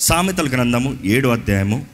సామెతల 0.00 0.48
గ్రంథము 0.48 0.98
ఏడు 1.04 1.28
అధ్యాయము 1.28 1.86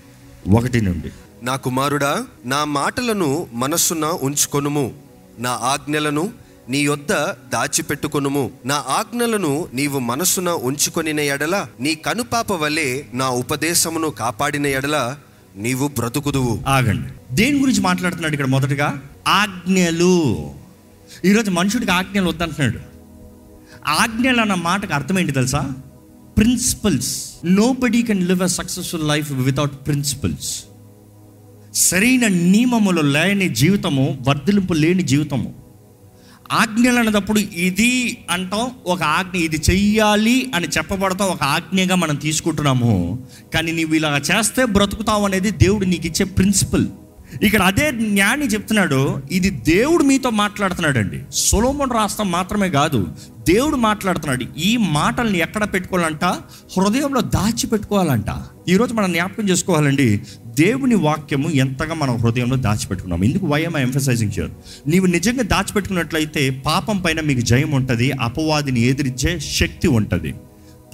ఒకటి 0.50 0.80
నుండి. 0.80 1.10
నా 1.42 1.56
కుమారుడా 1.56 2.26
నా 2.44 2.64
మాటలను 2.64 3.46
మనస్సున 3.52 4.04
ఉంచుకొనుము. 4.04 4.92
నా 5.38 5.50
ఆజ్ఞలను 5.50 6.31
నీ 6.69 6.79
యొద్ద 6.79 7.13
దాచిపెట్టుకొనుము. 7.53 8.50
నా 8.66 8.84
ఆజ్ఞలను 8.89 9.69
నీవు 9.75 9.98
మనస్సున 9.98 10.48
ఉంచుకొనిన 10.48 11.21
ఎడల 11.21 11.66
నీ 11.80 11.95
కనుపాప 11.95 12.53
వలె 12.53 13.03
నా 13.14 13.29
ఉపదేశమును 13.29 14.11
కాపాడిన 14.11 14.66
ఎడల 14.66 15.16
నీవు 15.57 15.88
బ్రతుకుదువు. 15.88 16.62
ఆగండి. 16.68 17.34
దేని 17.34 17.59
గురించి 17.59 17.80
మాట్లాడుతున్నాడు 17.80 18.32
ఇక్కడ 18.32 18.46
మొదటగా? 18.46 19.00
ఆజ్ఞలు. 19.29 20.50
ఈరోజు 21.25 21.50
మనుషుడికి 21.50 21.93
ఆజ్ఞలు 21.93 22.29
వద్దంటున్నాడు. 22.29 22.79
ఆజ్ఞలు 23.88 24.41
అన్న 24.41 24.54
మాటకు 24.54 24.95
అర్థం 24.95 25.18
ఏంటి 25.18 25.32
తెలుసా? 25.32 25.73
Principles 26.37 27.34
nobody 27.73 28.03
can 28.03 28.29
live 28.29 28.43
a 28.43 28.46
successful 28.46 29.09
life 29.09 29.32
without 29.32 29.86
principles 29.86 30.64
సరైన 31.75 32.27
నియమములు 32.27 33.01
లేని 33.01 33.49
జీవితము 33.49 34.19
వర్ధలింపు 34.29 34.73
లేని 34.73 35.03
జీవితము. 35.03 35.55
ఆజ్ఞలు 36.53 36.99
అన్నదప్పుడు 36.99 37.39
ఇది 37.39 38.19
అంటాం 38.30 38.71
ఒక 38.87 39.03
ఆజ్ఞ 39.03 39.39
ఇది 39.39 39.63
చెయ్యాలి 39.71 40.53
అని 40.55 40.69
చెప్పబడతాం 40.69 41.29
ఒక 41.29 41.43
ఆజ్ఞగా 41.43 41.95
మనం 41.95 42.17
తీసుకుంటున్నాము. 42.17 43.27
కానీ 43.55 43.73
నీవు 43.73 43.95
ఇలా 43.95 44.23
చేస్తే 44.30 44.65
బ్రతుకుతావు 44.65 45.25
అనేది 45.25 45.51
దేవుడు 45.51 45.85
నీకు 45.85 46.07
ఇచ్చే 46.07 46.25
ప్రిన్సిపల్ 46.25 46.87
ఇక్కడ 47.43 47.63
అదే 47.63 47.91
జ్ఞాని 47.91 48.47
చెప్తున్నాడు 48.47 49.23
ఇది 49.31 49.51
దేవుడు 49.51 50.05
మీతో 50.05 50.31
మాట్లాడుతున్నాడండి. 50.31 51.23
సొలోమన్ 51.33 51.91
రాష్ట్రం 51.91 52.31
మాత్రమే 52.31 52.71
కాదు 52.71 53.09
దేవుడు 53.49 53.77
మాట్లాడుతున్నాడు 53.77 54.59
ఈ 54.59 54.77
మాటల్ని 54.77 55.39
ఎక్కడ 55.39 55.65
పెట్టుకోవాలంట? 55.65 56.25
హృదయంలో 56.77 57.21
దాచి 57.21 57.67
పెట్టుకోవాలంట 57.67 58.25
ఈరోజు 58.69 58.95
మనం 58.95 59.13
జ్ఞాపకం 59.13 59.49
చేసుకోవాలండి 59.49 60.21
దేవుని 60.47 60.95
వాక్యము 60.95 61.49
ఎంతగా 61.49 61.95
మనం 61.95 62.16
హృదయంలో 62.16 62.57
దాచిపెట్టుకున్నాం 62.57 63.25
ఎందుకు 63.25 63.47
వై 63.47 63.63
ఐ 63.63 63.82
ఎంఫసైజింగ్ 63.82 64.32
ష్యూర్ 64.32 64.50
నీవు 64.86 65.06
నిజంగా 65.06 65.42
దాచిపెట్టుకున్నట్లయితే 65.42 66.50
పాపం 66.50 66.98
పైన 66.98 67.20
మీకు 67.20 67.41
జయం 67.41 67.70
ఉంటుంది 67.70 68.12
అపవాదిని 68.12 68.80
ఎదిరించే 68.80 69.41
శక్తి 69.41 69.88
ఉంటుంది. 69.88 70.34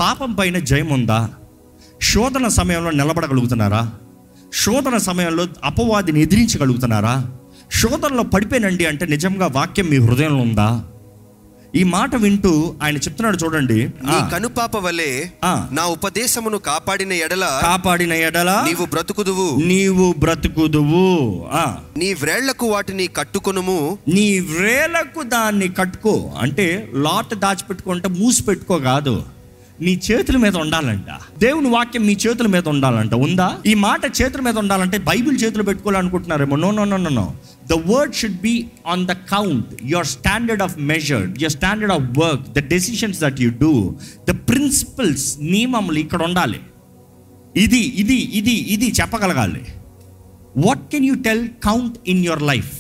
పాపం 0.01 0.33
పైన 0.33 0.59
జయం 0.59 0.89
ఉందా? 0.89 1.31
శోధన 2.03 2.49
సమయంలో 2.49 2.91
నిలబడగలుగుతున్నారా? 2.91 3.93
శోధన 4.55 4.97
సమయంలో 4.97 5.47
అపవాదిని 5.65 6.23
ఎదిరించగలుగుతున్నారా? 6.23 7.27
శోధనలో 7.81 8.23
పడిపోయినండి 8.23 8.87
అంటే 8.87 9.07
నిజంగా 9.07 9.47
వాక్యం 9.47 9.87
మీ 9.87 9.99
హృదయంలో 9.99 10.43
ఉందా? 10.43 10.85
ఈ 11.75 11.83
మాట 11.83 12.17
వింటూ 12.17 12.75
ఆయన 12.83 12.95
చెప్తున్నాడు 12.97 13.37
చూడండి. 13.37 13.89
కనుపాప 14.33 14.77
వలె. 14.77 15.25
నా 15.73 15.87
ఉపదేశమును 15.87 16.59
కాపాడిన 16.59 17.13
ఎడల 17.13 17.61
కాపాడిన 17.63 18.13
ఎడల 18.13 18.65
నీవు 18.67 18.87
బ్రతుకుదువు. 18.87 19.65
నీవు 19.65 20.15
బ్రతుకుదువు. 20.19 21.47
ఆ. 21.53 21.77
నీ 21.97 22.15
వ్రేళ్ళకు 22.15 22.67
వాటిని 22.67 23.07
కట్టుకొనుము. 23.07 23.99
నీ 24.09 24.41
వేలకు 24.41 25.23
దాన్ని 25.23 25.69
కట్టుకో. 25.69 26.33
అంటే 26.39 26.91
లాట్ 26.95 27.35
దాచిపెట్టుకుంటే 27.35 28.09
మూసి 28.09 28.43
పెట్టుకో 28.43 28.79
కాదు. 28.79 29.23
నీ 29.81 30.01
చేతుల 30.11 30.37
మీద 30.37 30.57
ఉండాలంట. 30.57 31.07
దేవుని 31.39 31.69
వాక్యం 31.69 32.07
మీ 32.07 32.17
చేతుల 32.27 32.47
మీద 32.47 32.69
ఉండాలంట. 32.69 33.15
ఉందా? 33.15 33.59
ఈ 33.67 33.75
మాట 33.75 34.01
చేతుల 34.23 34.41
మీద 34.41 34.59
ఉండాలంటే 34.59 34.99
బైబిల్ 34.99 35.45
చేతులు 35.45 35.63
పెట్టుకోవాలనుకుంటున్నారేమో? 35.63 36.57
No 36.57 36.71
no 36.71 36.85
no 36.85 36.97
no 36.97 37.11
no 37.11 37.35
the 37.71 37.73
word 37.73 38.15
should 38.15 38.41
be 38.41 38.67
on 38.87 39.07
the 39.07 39.13
count 39.13 39.67
your 39.85 40.07
standard 40.07 40.63
of 40.63 40.79
measure 40.79 41.23
your 41.23 41.53
standard 41.53 41.93
of 41.93 42.19
work 42.19 42.49
the 42.49 42.59
decisions 42.59 43.21
that 43.21 43.41
you 43.41 43.51
do 43.51 43.95
the 44.31 44.31
principles 44.31 45.39
నియమములు 45.41 45.99
ఇక్కడ 45.99 46.23
ఉండాలి. 46.23 46.61
ఇది 47.57 47.79
ఇది 47.79 48.15
ఇది 48.15 48.53
ఇది 48.53 48.93
చెప్పగలగాలి. 49.01 49.67
What 50.57 50.91
can 50.93 51.05
you 51.05 51.15
tell 51.15 51.49
count 51.49 51.97
in 52.07 52.25
your 52.25 52.43
life 52.43 52.73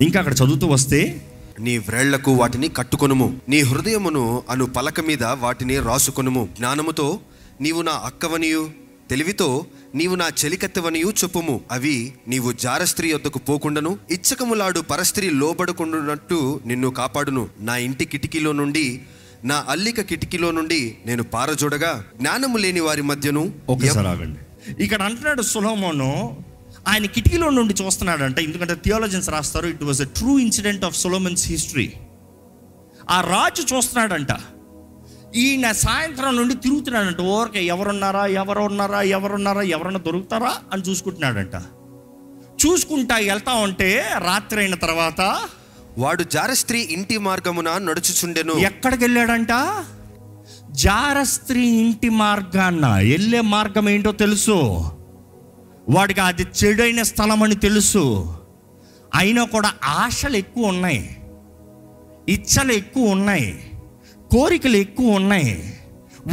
ఇంకా 0.00 0.18
అక్కడ 0.18 0.32
చదువుతూ 0.32 0.66
వస్తే 0.66 1.22
నీ 1.62 1.78
వ్రేళ్ళకు 1.78 2.32
వాటిని 2.32 2.68
కట్టుకొనుము. 2.68 3.40
నీ 3.48 3.60
హృదయమును 3.60 4.42
అను 4.50 4.66
పలక 4.66 5.00
మీద 5.00 5.24
వాటిని 5.24 5.80
రాసుకొనుము. 5.80 6.48
జ్ఞానముతో 6.56 7.20
నీవు 7.60 7.82
నా 7.82 7.92
అక్కవనియు 7.92 8.70
తెలివితో 9.10 9.66
నీవు 9.94 10.14
నా 10.14 10.28
చెలికత్తెవనియు 10.44 11.06
చెప్పుము. 11.06 11.60
అవి 11.70 12.12
నీవు 12.28 12.52
జారస్త్రీ 12.52 13.08
యొద్దకు 13.08 13.38
పోకుండాను 13.38 13.98
ఇచ్చకములాడు 14.10 14.80
పరస్త్రీ 14.80 15.30
లోబడకుండానట్టు 15.30 16.60
నిన్ను 16.66 16.90
కాపాడును. 16.90 17.48
నా 17.60 17.76
ఇంటి 17.76 18.04
కిటికీలో 18.04 18.52
నుండి 18.52 19.00
నా 19.44 19.64
అల్లిక 19.68 20.00
కిటికీలో 20.00 20.50
నుండి 20.50 20.96
నేను 21.06 21.22
పారజోడగా 21.22 22.04
జ్ఞానము 22.16 22.56
లేని 22.56 22.80
వారి 22.80 23.02
మధ్యను 23.02 23.52
ఒకసారి 23.68 24.08
ఆగండి. 24.08 24.38
ఇక్కడ 24.82 25.02
అంటున్నాడు 25.02 25.42
సులోమోను 25.42 26.36
ఆయన 26.88 27.06
కిటికీలో 27.06 27.50
నుండి 27.50 27.74
చూస్తున్నాడంట. 27.84 28.38
ఎందుకంటే 28.38 28.74
థియాలజన్స్ 28.74 29.30
రాస్తారు 29.30 29.66
it 29.66 29.82
was 29.82 30.00
a 30.00 30.04
true 30.04 30.38
incident 30.38 30.84
of 30.84 30.96
Solomon's 30.96 31.48
history 31.48 31.92
ఆ 33.10 33.20
రాజు 33.20 33.76
చూస్తున్నాడంట. 33.76 34.28
ఈయన 35.36 35.72
సాయంత్రం 35.72 36.36
నుండి 36.36 36.54
తిరుగుతున్నాడంట. 36.54 37.20
ఓరకే 37.20 37.64
ఎవరున్నారా 37.64 38.26
ఎవరున్నారా 38.26 39.02
ఎవరున్నారా 39.02 39.62
ఎవరన్నా 39.62 40.00
దొరుకుతారా? 40.06 40.56
అని 40.72 40.82
చూసుకుంటున్నాడంట. 40.82 41.54
చూసుకుంటా 42.66 43.16
వెళ్తా 43.16 43.52
ఉంటే 43.52 44.04
రాత్రి 44.18 44.60
అయిన 44.60 44.74
తర్వాత 44.74 45.20
వాడు 45.98 46.22
జారస్త్రీ 46.22 46.80
ఇంటి 46.80 47.18
మార్గమున 47.18 47.78
నడుచుచుండెను. 47.78 48.52
ఎక్కడికి 48.52 49.04
వెళ్ళాడంట 49.04 49.48
జారస్త్రీ 50.70 51.66
ఇంటి 51.66 52.08
మార్గాన్న 52.08 52.86
వెళ్ళే 52.86 53.40
మార్గం 53.40 53.88
ఏంటో 53.88 54.12
తెలుసు. 54.12 54.84
వాడికి 55.90 56.20
అది 56.20 56.46
చెడైన 56.64 57.02
స్థలం 57.02 57.42
అని 57.42 57.54
తెలుసు. 57.54 58.34
అయినా 59.14 59.44
కూడా 59.44 59.74
ఆశలు 59.84 60.36
ఎక్కువ 60.36 60.66
ఉన్నాయి. 60.66 61.22
ఇచ్చలు 62.28 62.72
ఎక్కువ 62.72 63.10
ఉన్నాయి. 63.10 63.70
కోరికలు 64.32 64.76
ఎక్కువ 64.76 65.10
ఉన్నాయి. 65.10 65.80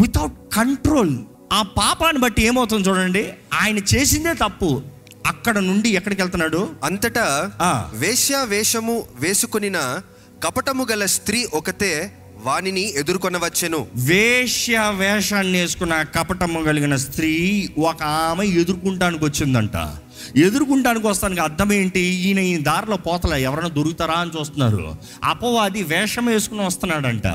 వితౌట్ 0.02 0.56
కంట్రోల్ 0.56 1.18
ఆ 1.54 1.62
పాపాన్ని 1.62 2.22
బట్టి 2.22 2.46
ఏమవుతుంది 2.46 2.90
చూడండి? 2.90 3.34
ఆయన 3.54 3.78
చేసిందే 3.78 4.34
తప్పు. 4.34 4.82
అక్కడ 5.26 5.58
నుండి 5.58 5.90
ఎక్కడికి 5.90 6.22
వెళ్తున్నాడు? 6.22 6.70
అంతటా. 6.84 7.52
వేశ్య 7.94 8.46
వేషము 8.48 9.04
వేసుకొనిన 9.16 10.00
కపటము 10.44 10.88
గల 10.92 11.06
స్త్రీ 11.06 11.48
ఒకతే 11.54 12.19
వానిని 12.44 13.00
ఎదుర్కొనవచ్చెను. 13.00 13.88
వేశ్య 13.96 14.94
వేషాన్ని 14.98 15.62
వేసుకున్న 15.62 16.02
కపటము 16.02 16.64
కలిగిన 16.64 16.96
స్త్రీ 16.96 17.70
ఒక 17.78 18.04
ఆమె 18.04 18.46
ఎదుర్కొంటానికి 18.46 19.26
వచ్చిందంట. 19.26 19.96
ఎదుర్కొంటానికి 20.38 21.08
వస్తానికి 21.08 21.42
అర్థం 21.42 21.74
ఏంటి? 21.74 22.00
ఈయన 22.00 22.40
ఈ 22.40 22.58
దారిలో 22.58 22.98
పోతల 22.98 23.34
ఎవరైనా 23.34 23.70
దొరుకుతారా 23.70 24.14
అని 24.14 24.32
చూస్తున్నారు. 24.40 24.96
అపవాది 25.24 25.84
వేషం 25.84 26.26
వేసుకుని 26.26 26.66
వస్తున్నాడంట. 26.66 27.28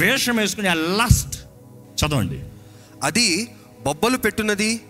వేషం 0.00 0.36
వేసుకుని 0.36 0.68
లస్ట్ 0.74 1.36
చదవండి. 2.04 2.40
అది 3.02 3.48
బొబ్బలు 3.84 4.16
పెట్టున్నది 4.16 4.80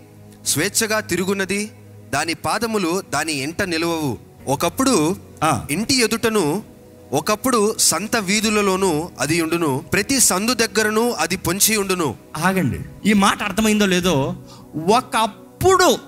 స్వేచ్ఛగా 0.47 1.01
తిరుగున్నది 1.01 1.71
దాని 2.15 2.35
పాదములు 2.35 3.03
దాని 3.11 3.33
ఎంట 3.39 3.63
నిలువవు. 3.63 4.19
ఒకప్పుడు 4.47 5.17
ఆ. 5.45 5.67
ఇంటి 5.71 6.01
ఎదుటను 6.01 6.74
ఒకప్పుడు 7.15 7.75
సంత 7.79 8.17
వీధులలోనూ 8.17 9.09
అది 9.21 9.43
ఉండును 9.43 9.85
ప్రతి 9.93 10.21
సందు 10.21 10.55
దగ్గరను 10.55 11.11
అది 11.11 11.37
పొంచి 11.37 11.77
ఉండును. 11.77 12.15
ఆగండి. 12.45 13.11
ఈ 13.11 13.13
మాట 13.13 13.43
అర్థమైందో 13.43 13.87
లేదో 13.87 14.37
ఒకప్పుడు 14.77 15.99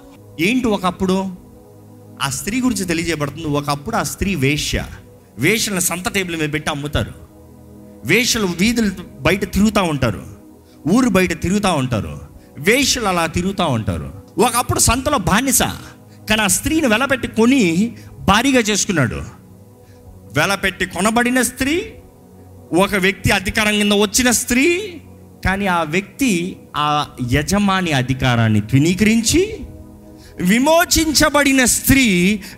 ఏంటి 0.40 0.66
ఒకప్పుడు? 0.66 1.26
ఆ 2.22 2.28
స్త్రీ 2.28 2.60
గురించి 2.60 2.84
తెలియజేయబడుతుంది. 2.84 3.46
ఒకప్పుడు 3.46 3.96
ఆ 3.96 4.02
స్త్రీ 4.02 4.34
వేష్య 4.34 4.84
వేషలను 5.38 5.80
సంత 5.80 6.08
టేబుల్ 6.08 6.36
మీద 6.36 6.52
పెట్టి 6.52 6.70
అమ్ముతారు. 6.70 7.12
వేషలు 8.04 8.46
వీధులు 8.46 8.90
బయట 9.20 9.52
తిరుగుతూ 9.52 9.82
ఉంటారు. 9.82 10.26
ఊరు 10.88 11.08
బయట 11.08 11.42
తిరుగుతూ 11.42 11.72
ఉంటారు. 11.72 12.20
వేషలు 12.58 13.06
అలా 13.06 13.26
తిరుగుతూ 13.26 13.66
ఉంటారు. 13.66 14.22
ఒకప్పుడు 14.38 14.78
సంతలో 14.78 15.18
బానిస. 15.18 15.62
కానీ 16.30 16.42
ఆ 16.42 16.46
స్త్రీని 16.46 16.86
వెలబెట్టి 16.86 17.28
కొని 17.28 17.96
భారీగా 18.20 18.60
చేసుకున్నాడు. 18.60 19.35
వెలపెట్టి 20.36 20.86
కొనబడిన 20.86 21.42
స్త్రీ 21.42 21.74
ఒక 22.72 22.94
వ్యక్తి 22.94 23.30
అధికారం 23.30 23.72
కింద 23.72 23.92
వచ్చిన 23.92 24.30
స్త్రీ 24.30 24.64
కానీ 25.44 25.66
ఆ 25.66 25.82
వ్యక్తి 25.82 26.56
ఆ 26.76 27.06
యజమాని 27.32 27.92
అధికారాన్ని 27.92 28.60
త్వినీకరించి 28.60 29.42
విమోచించబడిన 30.40 31.64
స్త్రీ 31.64 32.06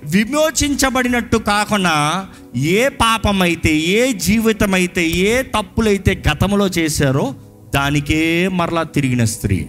విమోచించబడినట్టు 0.04 1.36
కాకుండా 1.36 2.26
ఏ 2.56 2.88
పాపమైతే 2.88 3.76
ఏ 3.76 4.12
జీవితమైతే 4.12 5.08
ఏ 5.08 5.42
తప్పులైతే 5.42 6.22
గతంలో 6.28 6.66
చేశారో 6.66 7.34
దానికే 7.74 8.48
మరలా 8.48 8.82
తిరిగిన 8.82 9.24
స్త్రీ. 9.24 9.66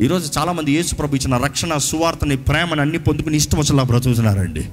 ఈరోజు 0.00 0.38
చాలామంది 0.38 0.72
యేసు 0.72 0.94
ప్రభు 0.94 1.16
ఇచ్చిన 1.16 1.36
రక్షణ 1.36 1.76
సువార్తని 1.76 2.36
ప్రేమను 2.36 2.80
అన్ని 2.80 2.98
పొందుకుని 2.98 3.36
ఇష్టం 3.36 3.58
వచ్చేలా 3.58 3.82
బ్రతుకుతున్నారండి. 3.82 4.64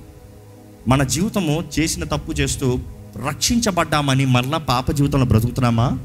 మన 0.88 1.04
జీవితము 1.04 1.64
చేసిన 1.80 2.04
తప్పు 2.04 2.32
చేస్తూ 2.32 2.80
రక్షించబడ్డామని 3.28 4.26
మరలా 4.26 4.58
పాప 4.58 4.92
జీవితంలో 4.92 5.26
బ్రతుకుతున్నామా? 5.26 6.00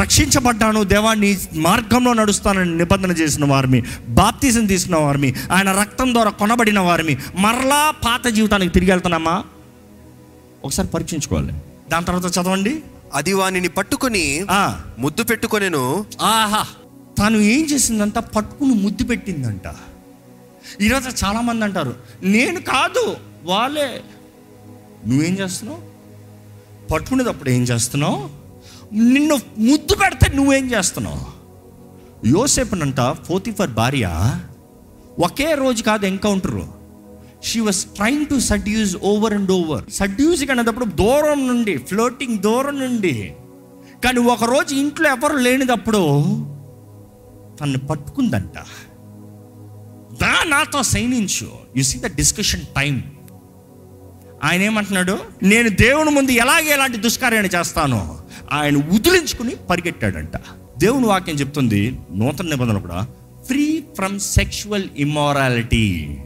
రక్షించబడ్డాను 0.00 0.84
దేవాన్ని 0.84 1.38
మార్గంలో 1.52 2.12
నడుస్తానని 2.12 2.78
నిబంధన 2.78 3.10
చేసిన 3.10 3.44
వారిని 3.44 3.82
బాప్తీసం 4.08 4.66
తీసుకున్న 4.66 4.96
వారిని 4.96 5.34
ఆయన 5.52 5.72
రక్తం 5.72 6.12
ద్వారా 6.12 6.30
కొనబడిన 6.30 6.78
వారిని 6.78 7.18
మరలా 7.38 7.90
పాత 7.90 8.26
జీవితానికి 8.26 8.72
తిరిగి 8.72 8.90
వెళ్తున్నామా? 8.90 9.44
ఒకసారి 10.64 10.88
పరీక్షించుకోవాలి. 10.88 11.52
దాని 11.90 12.04
తర్వాత 12.04 12.38
చదవండి. 12.38 12.80
అది 13.14 13.32
వానిని 13.32 13.68
పట్టుకొని 13.68 14.46
ముద్దు 14.98 15.22
పెట్టుకొనెను. 15.22 16.04
ఆహా. 16.22 16.66
తను 17.18 17.36
ఏం 17.36 17.66
చేసిందంట? 17.72 18.18
పట్టుకుని 18.18 18.74
ముద్దు 18.74 19.04
పెట్టిందంట. 19.04 19.74
ఈరోజు 20.80 21.24
చాలామంది 21.24 21.64
అంటారు 21.64 21.94
నేను 22.22 22.60
కాదు 22.60 23.16
వాళ్ళే. 23.44 24.04
నువ్వేం 25.06 25.34
చేస్తున్నావు? 25.34 25.80
పట్టుకునేటప్పుడు 26.88 27.50
ఏం 27.50 27.62
చేస్తున్నావు? 27.62 28.28
నిన్ను 28.94 29.34
ముద్దు 29.58 29.94
పెడితే 29.94 30.36
నువ్వేం 30.36 30.72
చేస్తున్నావు? 30.72 31.34
యోసేపునంట 32.26 33.00
ఫోర్తిఫర్ 33.00 33.70
భార్య 33.70 34.36
ఒకే 35.18 35.54
రోజు 35.54 35.82
కాదు 35.82 36.06
encounter. 36.06 36.68
She 37.42 37.60
was 37.60 37.84
trying 37.84 38.26
to 38.26 38.38
seduce 38.38 38.96
over 38.96 39.34
and 39.34 39.50
over 39.50 39.90
seducing 39.90 40.50
అనేటప్పుడు 40.50 40.84
దూరం 40.84 41.48
నుండి 41.48 41.76
ఫ్లోటింగ్ 41.76 42.38
దూరం 42.38 42.80
నుండి. 42.80 43.32
కానీ 44.04 44.20
ఒక 44.20 44.44
రోజు 44.44 44.74
ఇంట్లో 44.74 45.10
ఎవరు 45.10 45.36
లేనిదప్పుడు 45.36 46.22
తను 47.60 47.78
పట్టుకుందంట. 47.78 48.54
దా 50.20 50.44
నాతో 50.44 50.82
సైనించు. 50.82 51.50
You 51.76 51.82
see 51.82 51.98
the 51.98 52.06
discussion 52.06 52.60
time 52.60 53.13
ఆయన 54.44 54.62
ఏమంటున్నాడు? 54.62 55.18
నేను 55.42 55.68
దేవుని 55.68 56.10
ముందు 56.10 56.30
ఎలాగే 56.30 56.70
ఎలాంటి 56.70 56.96
దుష్కార్యాన్ని 56.96 57.58
చేస్తానో 57.58 58.18
ఆయన 58.52 58.76
ఉదిలించుకుని 58.76 59.54
పరిగెట్టాడంట. 59.70 60.36
దేవుని 60.78 61.06
వాక్యం 61.06 61.36
చెప్తుంది 61.36 61.98
నూతన 62.14 62.44
నిబంధన 62.44 62.78
కూడా 62.78 63.06
ఫ్రీ 63.46 63.84
ఫ్రమ్ 63.94 64.20
సెక్షువల్ 64.20 64.84
ఇమ్మారాలిటీ 64.96 66.18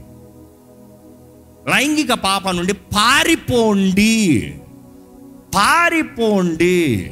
లైంగిక 1.68 2.12
పాప 2.12 2.48
నుండి 2.48 2.72
పారిపోండి. 2.72 4.54
పారిపోండి. 5.54 7.10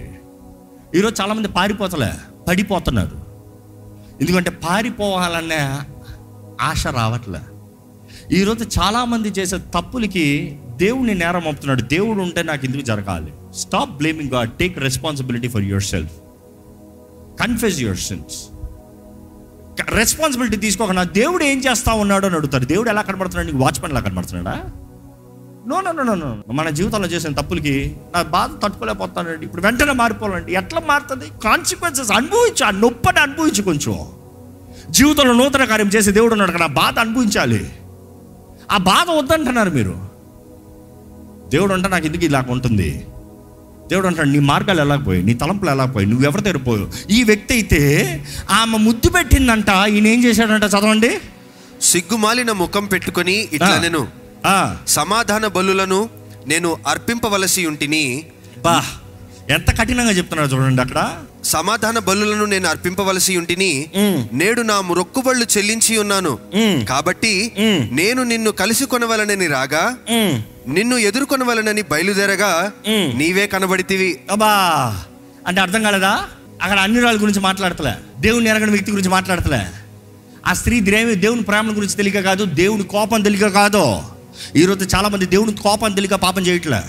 ఈరోజు 0.95 1.23
చాలామంది 1.23 1.49
పారిపోతలే 1.49 2.13
పడిపోతున్నారు. 2.49 3.17
ఎందుకంటే 4.21 4.51
పారిపోవాలనే 4.51 5.79
ఆశ 6.61 6.87
రావట్లే. 6.87 7.41
ఈరోజు 8.37 8.81
చాలామంది 8.81 9.29
చేసే 9.29 9.59
తప్పులకి 9.59 10.59
దేవుడిని 10.77 11.15
నేరం 11.15 11.45
అవుతున్నాడు 11.45 11.81
దేవుడు 11.83 12.19
ఉంటే 12.19 12.43
నాకు 12.43 12.65
ఎందుకు 12.65 12.83
జరగాలి? 12.83 13.33
Stop 13.55 13.91
blaming 13.91 14.31
God 14.31 14.51
take 14.51 14.79
responsibility 14.79 15.49
for 15.49 15.63
yourself 15.83 16.13
confuse 17.41 17.81
your 17.81 17.97
sense 17.97 18.49
responsibility 19.91 20.57
తీసుకోక 20.57 20.91
నా 20.91 21.03
దేవుడు 21.03 21.45
ఏం 21.45 21.59
చేస్తా 21.59 21.93
ఉన్నాడు 21.93 22.27
అని 22.27 22.35
అడుగుతారు 22.35 22.65
దేవుడు 22.65 22.89
ఎలా 22.89 23.03
కనబడుతున్నాడు? 23.03 23.47
నీకు 23.47 23.59
వాచ్మెన్ 23.59 23.93
ఎలా 23.93 24.01
కనబడుతున్నాడా? 24.01 24.65
నో 25.69 25.81
నో 25.81 26.03
నో 26.03 26.15
నో 26.15 26.53
మన 26.53 26.69
జీవితంలో 26.69 27.09
చేసిన 27.09 27.35
తప్పులకి 27.35 27.97
నా 28.17 28.23
బాధ 28.23 28.51
తట్టుకోలేకపోతానండి 28.65 29.47
ఇప్పుడు 29.47 29.63
వెంటనే 29.63 29.93
మారిపోవాలండి. 29.93 30.53
ఎట్లా 30.53 30.83
మారుతుంది? 30.87 31.25
కాన్సిక్వెన్సెస్ 31.45 32.13
అనుభవించు. 32.13 32.65
ఆ 32.65 32.71
నొప్పని 32.71 33.19
అనుభవించు 33.19 33.63
కొంచెం. 33.63 34.07
జీవితంలో 34.91 35.33
నూతన 35.33 35.65
కార్యం 35.65 35.89
చేసే 35.89 36.11
దేవుడు 36.11 36.33
ఉన్నాడు 36.33 36.53
కదా 36.53 36.67
బాధ 36.67 36.99
అనుభవించాలి. 36.99 37.71
ఆ 38.73 38.77
బాధ 38.77 39.11
వద్దంటున్నారు 39.11 39.71
మీరు. 39.71 40.06
దేవుడు 41.53 41.73
అంటే 41.77 41.89
నాకు 41.95 42.07
ఎందుకు 42.09 42.25
ఇలా 42.29 42.41
ఉంటుంది? 42.55 42.89
దేవుడు 43.91 44.07
అంటాడు 44.09 44.31
నీ 44.35 44.41
మార్గాలు 44.51 44.81
ఎలా 44.85 44.97
పోయి 45.07 45.21
నీ 45.27 45.33
తలంపులు 45.41 45.71
ఎలా 45.75 45.85
పోయి 45.95 46.07
నువ్వు 46.11 46.25
ఎవరి 46.29 46.43
దగ్గర 46.47 46.61
పోయావు? 46.69 46.89
ఈ 47.17 47.19
వ్యక్తి 47.29 47.53
అయితే 47.57 47.81
ఆమె 48.59 48.79
ముద్దు 48.87 49.09
పెట్టిందంట 49.17 49.71
ఈయన 49.95 50.07
ఏం 50.15 50.21
చేశాడంట 50.25 50.67
చదవండి. 50.75 51.11
సిగ్గుమాలిన 51.91 52.51
ముఖం 52.63 52.85
పెట్టుకొని 52.93 53.37
ఇట్లా 53.57 53.75
నేను 53.87 54.03
సమాధాన 54.99 55.47
బలులను 55.57 56.01
నేను 56.53 56.69
అర్పింపవలసి 56.93 57.63
ఉంటిని. 57.71 58.05
బా 58.65 58.75
ఎంత 59.55 59.69
కఠినంగా 59.79 60.13
చెప్తున్నారు 60.19 60.51
చూడండి 60.53 60.83
అక్కడ. 60.85 61.01
సమాధాన 61.47 61.99
బలులను 61.99 62.45
నేను 62.45 62.69
అర్పింపవలసి 62.69 63.37
ఉంటిని 63.37 63.91
నేడు 64.33 64.63
నా 64.63 64.81
మొక్కుబళ్ళు 64.81 65.47
చెల్లించి 65.59 65.99
ఉన్నాను. 65.99 66.39
కాబట్టి. 66.89 67.53
నేను 67.93 68.23
నిన్ను 68.23 68.51
కలిసి 68.51 68.85
కొనవలనని 68.85 69.47
రాగా. 69.47 69.97
నిన్ను 70.69 70.97
ఎదుర్కొనవలనని 70.97 71.83
బయలుదేరగా. 71.83 72.73
నీవే 73.17 73.47
కనబడితివి. 73.47 74.21
అబ్బా! 74.31 74.49
అంటే 75.47 75.61
అర్థం 75.61 75.83
కాలేదా? 75.83 76.25
అక్కడ 76.63 76.79
అన్ని 76.79 77.01
రాళ్ళ 77.01 77.23
గురించి 77.23 77.41
మాట్లాడతలే. 77.41 77.93
దేవుని 78.21 78.49
ఎరగని 78.49 78.71
వ్యక్తి 78.71 78.91
గురించి 78.91 79.09
మాట్లాడతలే. 79.09 79.67
ఆ 80.47 80.53
స్త్రీ 80.53 80.81
దేవి 80.81 81.15
దేవుని 81.15 81.43
ప్రేమ 81.43 81.71
గురించి 81.71 81.95
తెలియక 81.95 82.25
కాదు 82.25 82.45
దేవుని 82.45 82.83
కోపం 82.83 83.21
తెలియక 83.21 83.53
కాదు. 83.53 84.03
ఈరోజు 84.57 84.97
చాలామంది 84.97 85.27
దేవుని 85.27 85.53
కోపం 85.53 85.93
తెలియక 85.93 86.15
పాపం 86.15 86.47
చేయట్లే. 86.47 86.81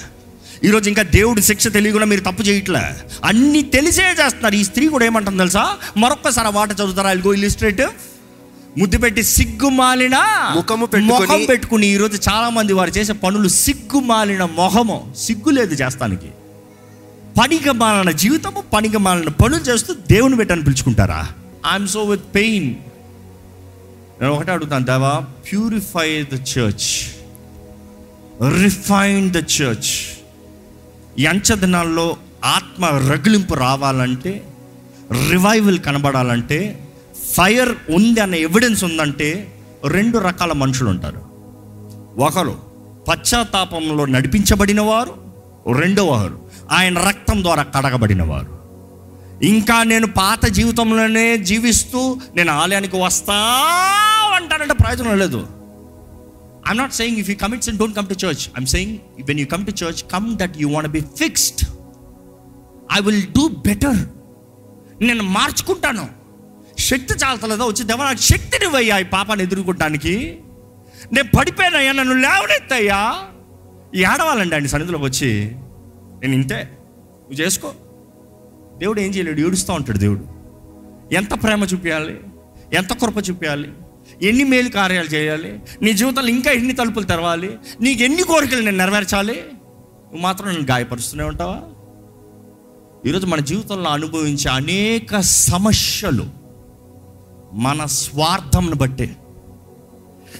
ఈరోజు 0.63 0.89
ఇంకా 0.89 1.01
దేవుడి 1.01 1.42
శిక్ష 1.42 1.68
తెలియకుండా 1.68 2.06
మీరు 2.06 2.21
తప్పు 2.21 2.42
చేయట్లే. 2.42 2.83
అన్ని 3.24 3.62
తెలిసే 3.62 4.04
చేస్తున్నారు. 4.04 4.56
ఈ 4.56 4.63
స్త్రీ 4.63 4.88
కూడా 4.88 5.06
ఏమంటుంది 5.06 5.38
తెలుసా? 5.38 5.77
మరొక్కసారి 5.98 6.51
మాట 6.51 6.71
చదువుతారా? 6.71 7.09
గో 7.09 7.33
ఇలిస్ట్రేటివ్ 7.33 7.89
ముద్దు 8.80 8.98
పెట్టి 8.98 9.24
సిగ్గుమాలిన 9.24 10.15
ముఖము 10.56 10.88
ముఖం 11.00 11.45
పెట్టుకుని 11.50 11.88
ఈరోజు 11.88 12.19
చాలా 12.30 12.50
మంది 12.50 12.74
వారు 12.74 12.89
చేసే 12.89 13.13
పనులు 13.13 13.48
సిగ్గుమాలిన 13.48 14.45
మొహము. 14.45 15.13
సిగ్గు 15.18 15.50
లేదు 15.50 15.74
చేస్తానికి. 15.74 16.30
పనిక 17.42 17.69
మాలిన 17.69 18.12
జీవితము 18.12 18.63
పనిక 18.74 18.98
మాలిన 18.98 19.30
పనులు 19.30 19.62
చేస్తూ 19.62 19.94
దేవుని 19.94 20.36
పెట్టని 20.36 20.63
పిలుచుకుంటారా? 20.63 21.27
ఐఎమ్ 21.74 21.88
సో 21.88 22.04
విత్ 22.04 22.36
పెయిన్ 22.36 22.75
నేను 24.21 24.33
ఒకటే 24.33 24.51
అడుగుతాను 24.51 24.86
దేవా 24.86 25.25
purify 25.51 26.24
the 26.24 26.33
church 26.33 26.89
refine 28.63 29.31
the 29.31 29.38
church 29.38 30.17
ఈ 31.19 31.25
అంచె 31.25 31.56
దినాల్లో 31.56 32.18
ఆత్మ 32.46 32.86
రగిలింపు 32.86 33.54
రావాలంటే 33.54 34.48
రివైవల్ 35.31 35.80
కనబడాలంటే 35.80 36.90
ఫైర్ 37.34 37.69
ఉంది 37.92 38.19
అనే 38.19 38.38
ఎవిడెన్స్ 38.38 38.84
ఉందంటే 38.84 39.54
రెండు 39.88 40.18
రకాల 40.18 40.52
మనుషులు 40.52 40.90
ఉంటారు. 40.90 41.22
ఒకరు 42.22 42.58
పశ్చాత్తాపంలో 43.10 44.06
నడిపించబడిన 44.06 44.81
వారు 44.81 45.14
రెండో 45.74 46.30
ఆయన 46.72 47.00
రక్తం 47.00 47.44
ద్వారా 47.44 47.64
కడగబడిన 47.64 48.24
వారు 48.24 48.58
ఇంకా 49.46 49.84
నేను 49.84 50.08
పాత 50.08 50.46
జీవితంలోనే 50.46 51.38
జీవిస్తూ 51.38 52.18
నేను 52.36 52.52
ఆలయానికి 52.52 53.02
వస్తా 53.02 53.34
అంటానంటే 54.36 54.74
ప్రయోజనం 54.74 55.19
లేదు. 55.19 55.47
I'm 56.68 56.78
not 56.78 56.94
saying 56.94 57.18
if 57.18 57.30
you 57.30 57.36
commits 57.36 57.69
and 57.69 57.80
don't 57.80 57.95
come 57.95 58.07
to 58.07 58.14
church 58.14 58.50
I'm 58.57 58.66
saying 58.66 58.97
when 59.24 59.40
you 59.40 59.45
come 59.45 59.66
to 59.66 59.71
church 59.71 60.12
come 60.12 60.38
that 60.38 60.57
you 60.57 60.69
want 60.69 60.90
be 60.90 61.00
fixed 61.00 61.68
I 62.97 63.00
will 63.02 63.24
do 63.24 63.47
better 63.47 63.97
నేను 65.02 65.24
మార్చుకుంటాను. 65.24 66.09
శక్తి 66.80 67.14
చాలతలేదా? 67.14 67.66
వచ్చి 67.66 67.83
దేవా 67.83 68.06
నాకు 68.06 68.18
శక్తిని 68.18 68.66
వయ్యా 68.66 68.97
ఈ 68.97 69.04
పాపాన్ని 69.04 69.45
ఎదుర్కొంటానికి 69.45 70.40
నేను 71.14 71.38
పడిపోయినయ్యా 71.38 71.92
నన్ను 71.92 72.14
లేవనెత్తయ్యా. 72.14 73.24
ఈ 73.95 74.04
ఆయన 74.04 74.66
సన్నిధిలోకి 74.66 75.06
వచ్చి 75.06 75.52
నేను 76.21 76.33
ఇంతే. 76.33 76.56
నువ్వు 76.56 77.33
చేసుకో. 77.33 77.74
దేవుడు 78.78 79.00
ఏం 79.00 79.12
చేయలేడు? 79.12 79.42
ఏడుస్తూ 79.42 79.74
ఉంటాడు 79.74 79.97
దేవుడు. 79.97 80.24
ఎంత 81.16 81.44
ప్రేమ 81.44 81.64
చూపించాలి 81.64 82.19
ఎంత 82.74 82.94
కృప 82.94 83.30
చూపించాలి 83.30 83.69
ఎన్ని 84.21 84.44
మేలు 84.44 84.69
కార్యాలు 84.69 85.07
చేయాలి? 85.07 85.59
నీ 85.81 85.94
జీవితంలో 85.94 86.28
ఇంకా 86.28 86.52
ఎన్ని 86.52 86.74
తలుపులు 86.74 87.06
తెరవాలి? 87.06 87.57
నీకు 87.81 88.04
ఎన్ని 88.04 88.24
కోరికలు 88.24 88.62
నేను 88.62 88.78
నెరవేర్చాలి? 88.78 89.33
నువ్వు 89.33 90.19
మాత్రం 90.19 90.47
నన్ను 90.47 90.64
గాయపరుస్తూనే 90.64 91.24
ఉంటావా? 91.24 91.62
ఈరోజు 93.09 93.26
మన 93.26 93.40
జీవితంలో 93.40 93.90
అనుభవించే 93.90 94.52
అనేక 94.52 95.19
సమస్యలు 95.19 96.26
మన 97.54 97.86
స్వార్థంను 97.86 98.76
బట్టే. 98.76 99.16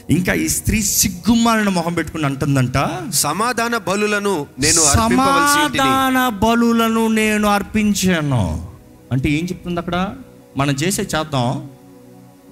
ఇంకా 0.10 0.34
ఈ 0.34 0.48
స్త్రీ 0.48 0.82
సిగ్గుమాలిన 0.82 1.70
మొహం 1.70 1.94
పెట్టుకుని 1.94 2.26
అంటుందంట 2.26 2.74
సమాధాన 3.10 3.78
బలులను 3.78 4.48
నేను 4.60 4.82
సమాధాన 4.82 6.30
బలులను 6.30 7.08
నేను 7.08 7.48
అర్పించాను. 7.48 8.68
అంటే 9.12 9.30
ఏం 9.30 9.46
చెప్తుంది 9.46 9.80
అక్కడ? 9.80 10.16
మనం 10.58 10.74
చేసే 10.74 11.02
చేద్దాం. 11.02 11.70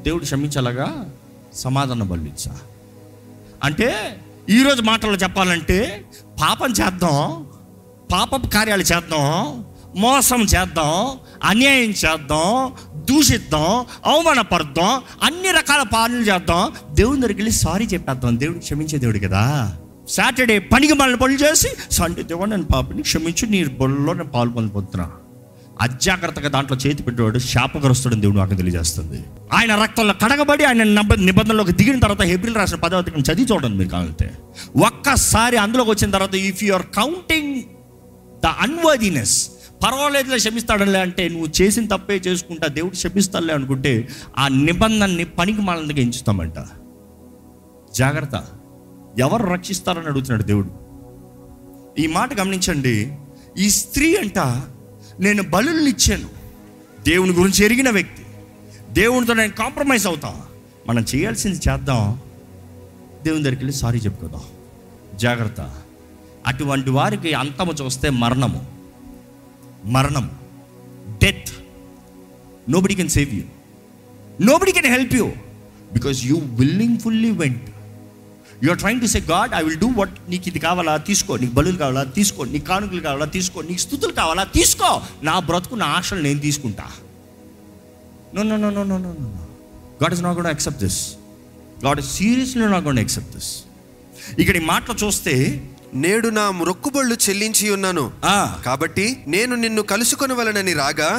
దేవుడు 0.02 0.24
క్షమించాలగా? 0.24 1.10
సమాధాన 1.56 2.04
బలు 2.04 2.50
అంటే 3.64 4.20
ఈరోజు 4.50 4.82
మాటల్లో 4.82 5.18
చెప్పాలంటే 5.18 6.06
పాపం 6.42 6.72
చేద్దాం 6.72 7.48
పాప 8.14 8.36
కార్యాలు 8.36 8.82
చేద్దాం 8.82 9.66
మోసం 9.96 10.42
చేద్దాం 10.42 11.18
అన్యాయం 11.44 11.90
చేద్దాం 11.90 12.74
దూషిద్దాం 12.96 13.86
అవమానపడదాం 14.06 15.02
అన్ని 15.24 15.52
రకాల 15.52 15.84
పాలనలు 15.84 16.22
చేద్దాం. 16.22 16.74
దేవుని 16.94 17.18
దగ్గరికి 17.18 17.42
వెళ్ళి 17.42 17.52
సారీ 17.52 17.86
చెప్పేద్దాం. 17.86 18.40
దేవుడు 18.40 18.60
క్షమించే 18.60 18.98
దేవుడు 18.98 19.20
కదా. 19.20 19.76
సాటర్డే 20.10 20.60
పనికి 20.60 20.94
మనల్ని 20.94 21.18
పనులు 21.18 21.38
చేసి 21.38 21.70
సండే 21.92 22.24
దేవుడు 22.24 22.50
నేను 22.50 22.64
పాపని 22.64 23.02
క్షమించి 23.02 23.50
నీ 23.50 23.66
బొల్లో 23.66 24.14
నేను 24.14 24.30
పాలు 24.30 24.50
పొందుతున్నా 24.50 25.12
అజాగ్రత్తగా 25.82 26.50
దాంట్లో 26.50 26.78
చేతి 26.78 27.04
పెట్టేవాడు 27.04 27.40
శాపగ్రస్తుడని 27.40 28.22
దేవుడు 28.22 28.38
నాకు 28.38 28.54
తెలియజేస్తుంది. 28.54 29.26
ఆయన 29.54 29.76
రక్తంలో 29.76 30.14
కడగబడి 30.14 30.64
ఆయన 30.64 30.84
నిబంధనలోకి 31.20 31.72
దిగిన 31.72 32.00
తర్వాత 32.00 32.22
ఏప్రిల్ 32.22 32.56
రాసిన 32.56 32.78
పదవతికి 32.78 33.22
చదివి 33.22 33.54
చూడండి 33.54 33.78
మీరు 33.78 33.90
కావాలంటే. 33.90 34.38
ఒక్కసారి 34.86 35.58
అందులోకి 35.58 35.90
వచ్చిన 35.90 36.12
తర్వాత 36.12 36.36
if 36.36 36.64
you 36.64 36.74
are 36.74 36.86
counting 36.96 37.62
the 38.44 38.46
unworthiness 38.46 39.50
పర్వాలేదులే 39.86 40.38
క్షమిస్తాడులే 40.38 41.00
అంటే 41.00 41.30
నువ్వు 41.30 41.62
చేసిన 41.62 41.88
తప్పే 41.88 42.16
చేసుకుంటా 42.16 42.68
దేవుడు 42.68 42.92
క్షమిస్తాడులే 42.92 43.54
అనుకుంటే 43.54 44.08
ఆ 44.38 44.48
నిబంధనని 44.48 45.24
పనికి 45.24 45.62
మాలందుకు 45.62 46.00
ఎంచుతామంట. 46.00 46.54
జాగ్రత్త. 47.96 48.46
ఎవరు 49.20 49.44
రక్షిస్తారని 49.44 50.06
అడుగుతున్నాడు 50.06 50.44
దేవుడు. 50.44 50.70
ఈ 52.02 52.08
మాట 52.08 52.40
గమనించండి. 52.40 53.14
ఈ 53.58 53.70
స్త్రీ 53.70 54.16
అంట 54.16 54.62
నేను 55.20 55.44
బలుల్ని 55.44 55.90
ఇచ్చాను. 55.90 56.30
దేవుని 57.04 57.32
గురించి 57.32 57.66
ఎరిగిన 57.66 57.90
వ్యక్తి. 57.90 58.26
దేవునితో 58.94 59.34
నేను 59.34 59.52
కాంప్రమైజ్ 59.52 60.08
అవుతా. 60.08 60.46
మనం 60.88 61.06
చేయాల్సింది 61.16 61.60
చేద్దాం. 61.70 62.20
దేవుని 63.24 63.44
దగ్గరికి 63.44 63.64
వెళ్ళి 63.64 63.78
సారీ 63.78 64.00
చెప్పుకోదాం. 64.00 64.42
జాగ్రత్త. 65.16 65.76
అటువంటి 66.48 66.90
వారికి 66.90 67.34
అంతము 67.34 67.74
చూస్తే 67.74 68.10
మరణము. 68.10 68.66
మరణం. 69.86 70.32
Death 71.24 71.50
nobody 72.70 72.96
can 72.96 73.10
save 73.10 73.36
you 73.36 73.44
nobody 74.42 74.72
can 74.72 74.86
help 74.86 75.16
you 75.16 75.26
because 75.94 76.26
you 76.26 76.38
willingfully 76.38 77.32
went 77.32 77.75
you 78.66 78.70
are 78.74 78.80
trying 78.84 79.02
to 79.06 79.10
say 79.14 79.20
God 79.32 79.52
I 79.60 79.62
will 79.68 79.80
do 79.86 79.90
what 80.00 80.14
నీకు 80.32 80.48
ఇది 80.52 80.60
కావాలా 80.68 80.94
తీసుకో. 81.10 81.34
నీకు 81.44 81.54
బలులు 81.58 81.78
కావాలా 81.84 82.04
తీసుకో. 82.20 82.44
నీకు 82.54 82.66
కానుకలు 82.72 83.02
కావాలా 83.08 83.28
తీసుకో. 83.38 83.62
నీకు 83.70 83.82
స్థుతులు 83.88 84.14
కావాలా 84.22 84.44
తీసుకో. 84.58 84.90
నా 85.30 85.36
బ్రతుకు 85.50 85.76
నా 85.84 85.88
ఆశలు 86.00 86.24
నేను 86.28 86.40
తీసుకుంటా. 86.48 86.88
No 88.36 88.44
no 88.50 88.56
no 88.64 88.70
no 88.78 88.84
no 88.92 88.98
no 89.06 89.12
no 89.20 89.30
God 90.04 90.14
is 90.14 90.24
not 90.24 90.38
gonna 90.38 90.50
accept 90.54 90.82
this 90.84 91.00
God 91.86 92.00
is 92.00 92.10
seriously 92.16 92.66
not 92.74 92.86
gonna 92.86 93.00
accept 93.04 93.32
this 93.36 93.52
ఇక్కడ 94.42 94.56
ఈ 94.58 94.64
మాటలు 94.72 94.96
చూస్తే 95.06 95.34
నేడు 96.06 96.30
నా 96.38 96.44
మొక్కుబళ్ళు 96.60 97.16
చెల్లించి 97.26 97.66
ఉన్నాను. 97.70 98.06
కాబట్టి 98.66 99.06
నేను 99.28 99.54
నిన్ను 99.56 99.82
కలుసుకొనవలనని 99.82 100.74
రాగా 100.74 101.10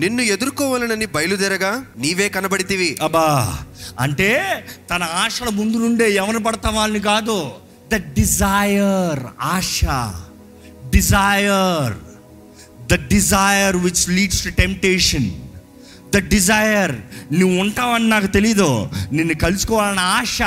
నిన్ను 0.00 0.22
ఎదుర్కోవలనని 0.22 1.06
బయలుదేరగా 1.06 1.84
నీవే 1.96 2.28
కనబడితివి. 2.28 2.98
అబ్బా 3.02 3.58
అంటే 4.00 4.42
తన 4.90 5.02
ఆశల 5.02 5.48
ముందు 5.48 5.76
నుండే 5.76 6.10
ఎవరు 6.10 6.38
పడతా 6.38 6.70
వాళ్ళని 6.70 7.00
కాదు. 7.00 7.50
The 7.92 7.94
desire 7.94 9.20
Asha. 9.40 9.84
Desire 10.90 11.94
the 12.86 13.08
desire 13.08 13.76
which 13.76 14.08
leads 14.08 14.44
to 14.44 14.48
temptation 14.48 15.30
the 16.14 16.16
desire 16.16 16.96
నువ్వు 17.32 17.60
ఉంటావని 17.60 18.08
నాకు 18.08 18.26
తెలీదు. 18.26 18.88
నిన్ను 19.12 19.34
కలుసుకోవాలన్న 19.34 19.98
ఆశ. 19.98 20.42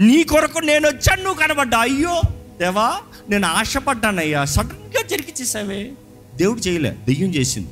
నీ 0.00 0.22
కొరకు 0.22 0.58
నేను 0.58 0.88
వచ్చాను 0.88 1.22
నువ్వు 1.22 1.40
కనబడ్డా. 1.42 1.78
అయ్యో 1.78 2.20
దేవా 2.60 2.98
నేను 3.28 3.46
ఆశపడ్డానయ్యా. 3.46 4.44
సడన్గా 4.44 5.02
జరిగిచ్చేసావే. 5.02 5.90
దేవుడు 6.34 6.60
చేయలే 6.60 6.90
దెయ్యం 6.90 7.34
చేసింది. 7.34 7.70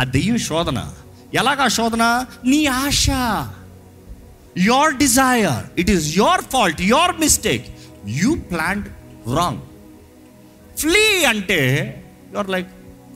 ఆ 0.00 0.04
దెయ్యం 0.04 0.38
శోధన. 0.38 0.92
ఎలాగా 1.34 1.68
శోధన? 1.68 2.24
నీ 2.44 2.66
ఆశ. 2.66 3.10
Your 4.58 4.94
desire 4.94 5.80
it 5.80 5.90
is 5.90 6.18
your 6.18 6.40
fault 6.40 6.80
your 6.80 7.20
mistake 7.20 7.66
you 8.06 8.34
plant 8.34 8.88
wrong 9.36 9.60
flee 10.76 11.24
అంటే 11.24 11.60
యువర్ 12.32 12.50
లైక్ 12.50 12.68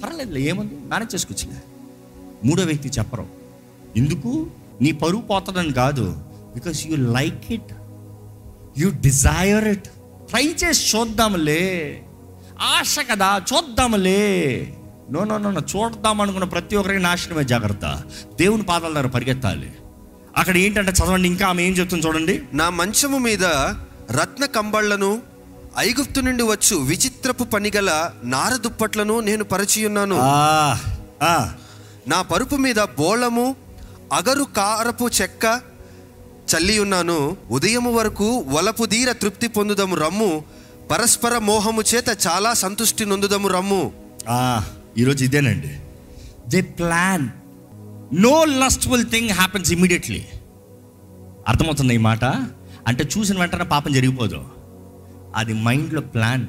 పర్లేదు 0.03 0.39
ఏముంది? 0.39 0.75
మేనేజ్ 0.75 1.15
చేసుకోవచ్చులే 1.15 1.63
మూడో 2.45 2.63
వ్యక్తి 2.63 2.89
చెప్పరు. 2.89 3.27
ఎందుకు? 3.97 4.47
నీ 4.81 4.93
పరువు 4.93 5.23
పోతుందని 5.23 5.73
కాదు. 5.73 6.17
Because 6.55 6.87
you 6.87 6.97
like 6.97 7.53
it 7.53 7.73
you 8.79 8.89
desire 8.89 9.65
it 9.65 9.89
try 10.29 10.55
చేసి 10.65 10.97
చూద్దాంలే. 10.97 12.03
ఆశ 12.61 12.97
కదా 13.11 13.43
చూద్దాంలే. 13.55 14.23
నో 15.11 15.25
నో 15.25 15.39
నో 15.39 15.61
చూద్దాం 15.61 16.21
అనుకున్న 16.21 16.45
ప్రతి 16.45 16.77
ఒక్కరికి 16.77 17.03
నాశనమే 17.03 17.45
జాగ్రత్త. 17.45 18.03
దేవుని 18.39 18.63
పాదాల 18.63 18.93
దగ్గర 18.93 19.07
పరిగెత్తాలి. 19.07 19.73
అక్కడ 20.37 20.57
ఏంటంటే 20.57 20.93
చదవండి 20.93 21.29
ఇంకా 21.29 21.47
ఆమె 21.47 21.63
ఏం 21.63 21.73
చెప్తుంది 21.73 22.07
చూడండి. 22.07 22.43
నా 22.53 22.71
మంచము 22.71 23.19
మీద 23.19 23.45
రత్న 24.11 24.45
కంబళ్ళను 24.45 25.23
ఐగుప్తు 25.79 26.21
నుండి 26.21 26.43
వచ్చు 26.43 26.77
విచిత్రపు 26.77 27.45
పనిగల 27.45 28.11
నార 28.25 28.57
దుప్పట్లను 28.57 29.21
నేను 29.21 29.45
పరిచియున్నాను 29.45 30.17
ఆ, 30.21 30.79
ఆ, 31.23 31.53
నా 32.09 32.23
పరుపు 32.23 32.57
మీద 32.57 32.77
బోళము 32.77 33.57
అగరు 34.13 34.45
కారపు 34.45 35.11
చెక్క 35.23 35.61
చల్లి 36.57 36.79
ఉన్నాను. 36.79 37.37
ఉదయము 37.51 37.93
వరకు 37.93 38.45
వలపు 38.49 38.85
దీర 38.85 39.13
తృప్తి 39.13 39.47
పొందుదము 39.49 39.97
రమ్ము. 39.97 40.45
పరస్పర 40.91 41.39
మోహము 41.39 41.83
చేత 41.95 42.27
చాలా 42.27 42.55
సంతుష్టి 42.55 43.07
నొందుదము 43.07 43.49
రమ్ము. 43.49 43.93
ఈరోజు 44.99 45.25
ఇదేనండి. 45.25 45.71
They 46.49 46.61
plan 46.61 47.29
no 48.15 48.45
lustful 48.45 49.07
thing 49.07 49.31
happens 49.31 49.73
immediately 49.73 50.25
అర్థమవుతుంది 51.49 51.95
ఈ 51.95 51.99
మాట? 51.99 52.25
అంటే 52.87 53.09
చూసిన 53.19 53.39
వెంటనే 53.39 53.65
పాపం 53.65 53.93
జరిగిపోదు. 53.93 54.45
అది 55.37 55.53
మైండ్లో 55.53 56.01
ప్లాన్ 56.01 56.47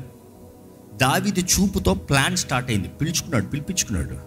దావిది 0.97 1.41
చూపుతో 1.41 1.93
ప్లాన్ 1.93 2.37
స్టార్ట్ 2.37 2.69
అయింది. 2.69 2.87
పిలుచుకున్నాడు 2.87 3.45
పిలిపించుకున్నాడు. 3.45 4.17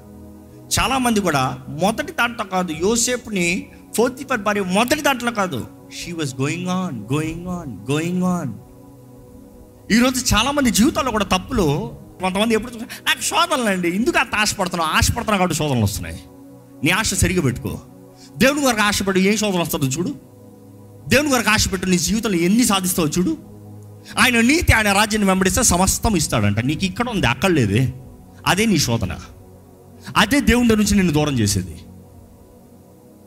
చాలామంది 0.80 1.20
కూడా 1.20 1.58
మొదటి 1.68 2.12
దాంట్లో 2.12 2.44
కాదు 2.44 2.72
యోసేపుని 2.72 3.68
ఫోర్త్ 3.96 4.28
ఫర్ 4.28 4.40
భార్య 4.40 4.62
మొదటి 4.62 5.00
దాంట్లో 5.00 5.32
కాదు. 5.32 5.66
She 5.98 6.12
was 6.12 6.40
going 6.40 6.68
on 6.68 7.12
going 7.12 7.48
on 7.48 7.90
going 7.90 8.22
on 8.22 8.52
ఈరోజు 9.92 10.34
చాలామంది 10.34 10.70
జీవితాల్లో 10.70 11.12
కూడా 11.12 11.24
తప్పులు 11.24 12.05
కొంతమంది 12.20 12.54
ఎప్పుడు 12.54 12.74
నాకు 12.74 13.22
శోధనలు 13.22 13.68
అండి 13.68 13.88
ఎందుకు 13.88 14.18
అంత 14.18 14.34
ఆశపడుతున్నావు? 14.34 14.90
ఆశపడుతున్నావు 14.90 15.38
కాబట్టి 15.38 15.56
శోధనలు 15.56 15.84
వస్తున్నాయి. 15.84 16.20
నీ 16.84 16.90
ఆశ 16.90 17.14
సరిగా 17.14 17.42
పెట్టుకో. 17.42 17.80
దేవుని 18.38 18.66
వరకు 18.66 18.80
ఆశపడి 18.80 19.28
ఏం 19.28 19.36
శోధనలు 19.36 19.62
వస్తుందో 19.62 19.86
చూడు. 19.86 20.14
దేవుని 21.08 21.28
వరకు 21.28 21.50
ఆశపెట్టు 21.50 21.86
నీ 21.86 21.98
జీవితంలో 21.98 22.36
ఎన్ని 22.36 22.64
సాధిస్తావో 22.64 23.08
చూడు. 23.08 23.36
ఆయన 24.18 24.40
నీతి 24.40 24.72
ఆయన 24.72 24.92
రాజ్యాన్ని 24.92 25.28
వెంబడిస్తే 25.28 25.62
సమస్తం 25.62 26.16
ఇస్తాడంట. 26.16 26.58
నీకు 26.58 26.84
ఇక్కడ 26.84 27.08
ఉంది 27.08 27.26
అక్కడ 27.26 27.50
లేదే. 27.50 27.92
అదే 28.46 28.66
నీ 28.66 28.78
శోధన. 28.78 29.18
అదే 30.16 30.40
దేవుని 30.40 30.68
నుంచి 30.68 30.94
నిన్ను 30.94 31.12
దూరం 31.12 31.38
చేసేది. 31.38 31.78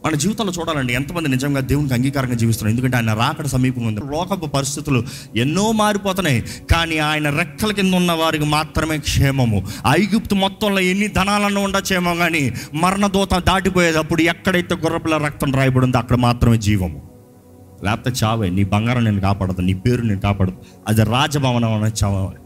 మన 0.05 0.13
జీవితంలో 0.13 0.53
చూడాలండి 0.59 0.93
ఎంతమంది 0.93 1.29
నిజంగా 1.29 1.59
దేవునికి 1.59 1.93
అంగీకారంగా 1.93 2.33
జీవిస్తున్నారు. 2.33 2.71
ఎందుకంటే 2.71 2.97
ఆయన 2.97 3.13
రాకడ 3.13 3.45
సమీపంగా 3.45 3.87
ఉంది. 3.87 4.01
లోకపు 4.01 4.45
పరిస్థితులు 4.45 5.03
ఎన్నో 5.35 5.71
మారిపోతున్నాయి. 5.71 6.41
కానీ 6.71 6.97
ఆయన 6.97 7.29
రెక్కల 7.29 7.71
కింద 7.71 7.93
ఉన్న 7.93 8.11
వారికి 8.11 8.45
మాత్రమే 8.45 8.97
క్షేమము. 8.97 9.67
ఐగుప్తు 9.87 10.35
మొత్తంలో 10.35 10.79
ఎన్ని 10.79 11.07
ధనాలను 11.07 11.63
ఉండచేమో 11.63 12.15
కానీ 12.15 12.53
మరణదూత 12.73 13.33
దాటిపోయేటప్పుడు 13.33 14.21
ఎక్కడైతే 14.21 14.75
గుర్రపిల్ల 14.75 15.17
రక్తం 15.17 15.51
రాయబడి 15.51 15.85
ఉందో 15.85 15.97
అక్కడ 15.97 16.15
మాత్రమే 16.15 16.57
జీవము. 16.57 17.09
లేకపోతే 17.83 18.25
చావే 18.25 18.49
నీ 18.49 18.63
బంగారం 18.63 19.03
నేను 19.03 19.21
కాపాడదు 19.21 19.61
నీ 19.61 19.73
పేరు 19.73 20.01
నేను 20.01 20.21
కాపాడదు 20.21 20.55
అది 20.87 21.03
రాజభవనం 21.03 21.83
అనే 21.83 21.91
చావాలి 22.03 22.37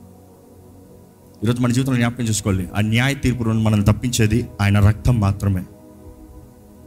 ఈరోజు 1.44 1.62
మన 1.62 1.72
జీవితంలో 1.72 1.98
జ్ఞాపకం 1.98 2.24
చేసుకోవాలి. 2.24 2.68
ఆ 2.78 2.82
న్యాయ 2.82 3.14
తీర్పు 3.14 3.44
నుండి 3.44 3.64
మనల్ని 3.64 3.86
తప్పించేది 3.86 4.48
ఆయన 4.62 4.80
రక్తం 4.80 5.20
మాత్రమే. 5.20 5.64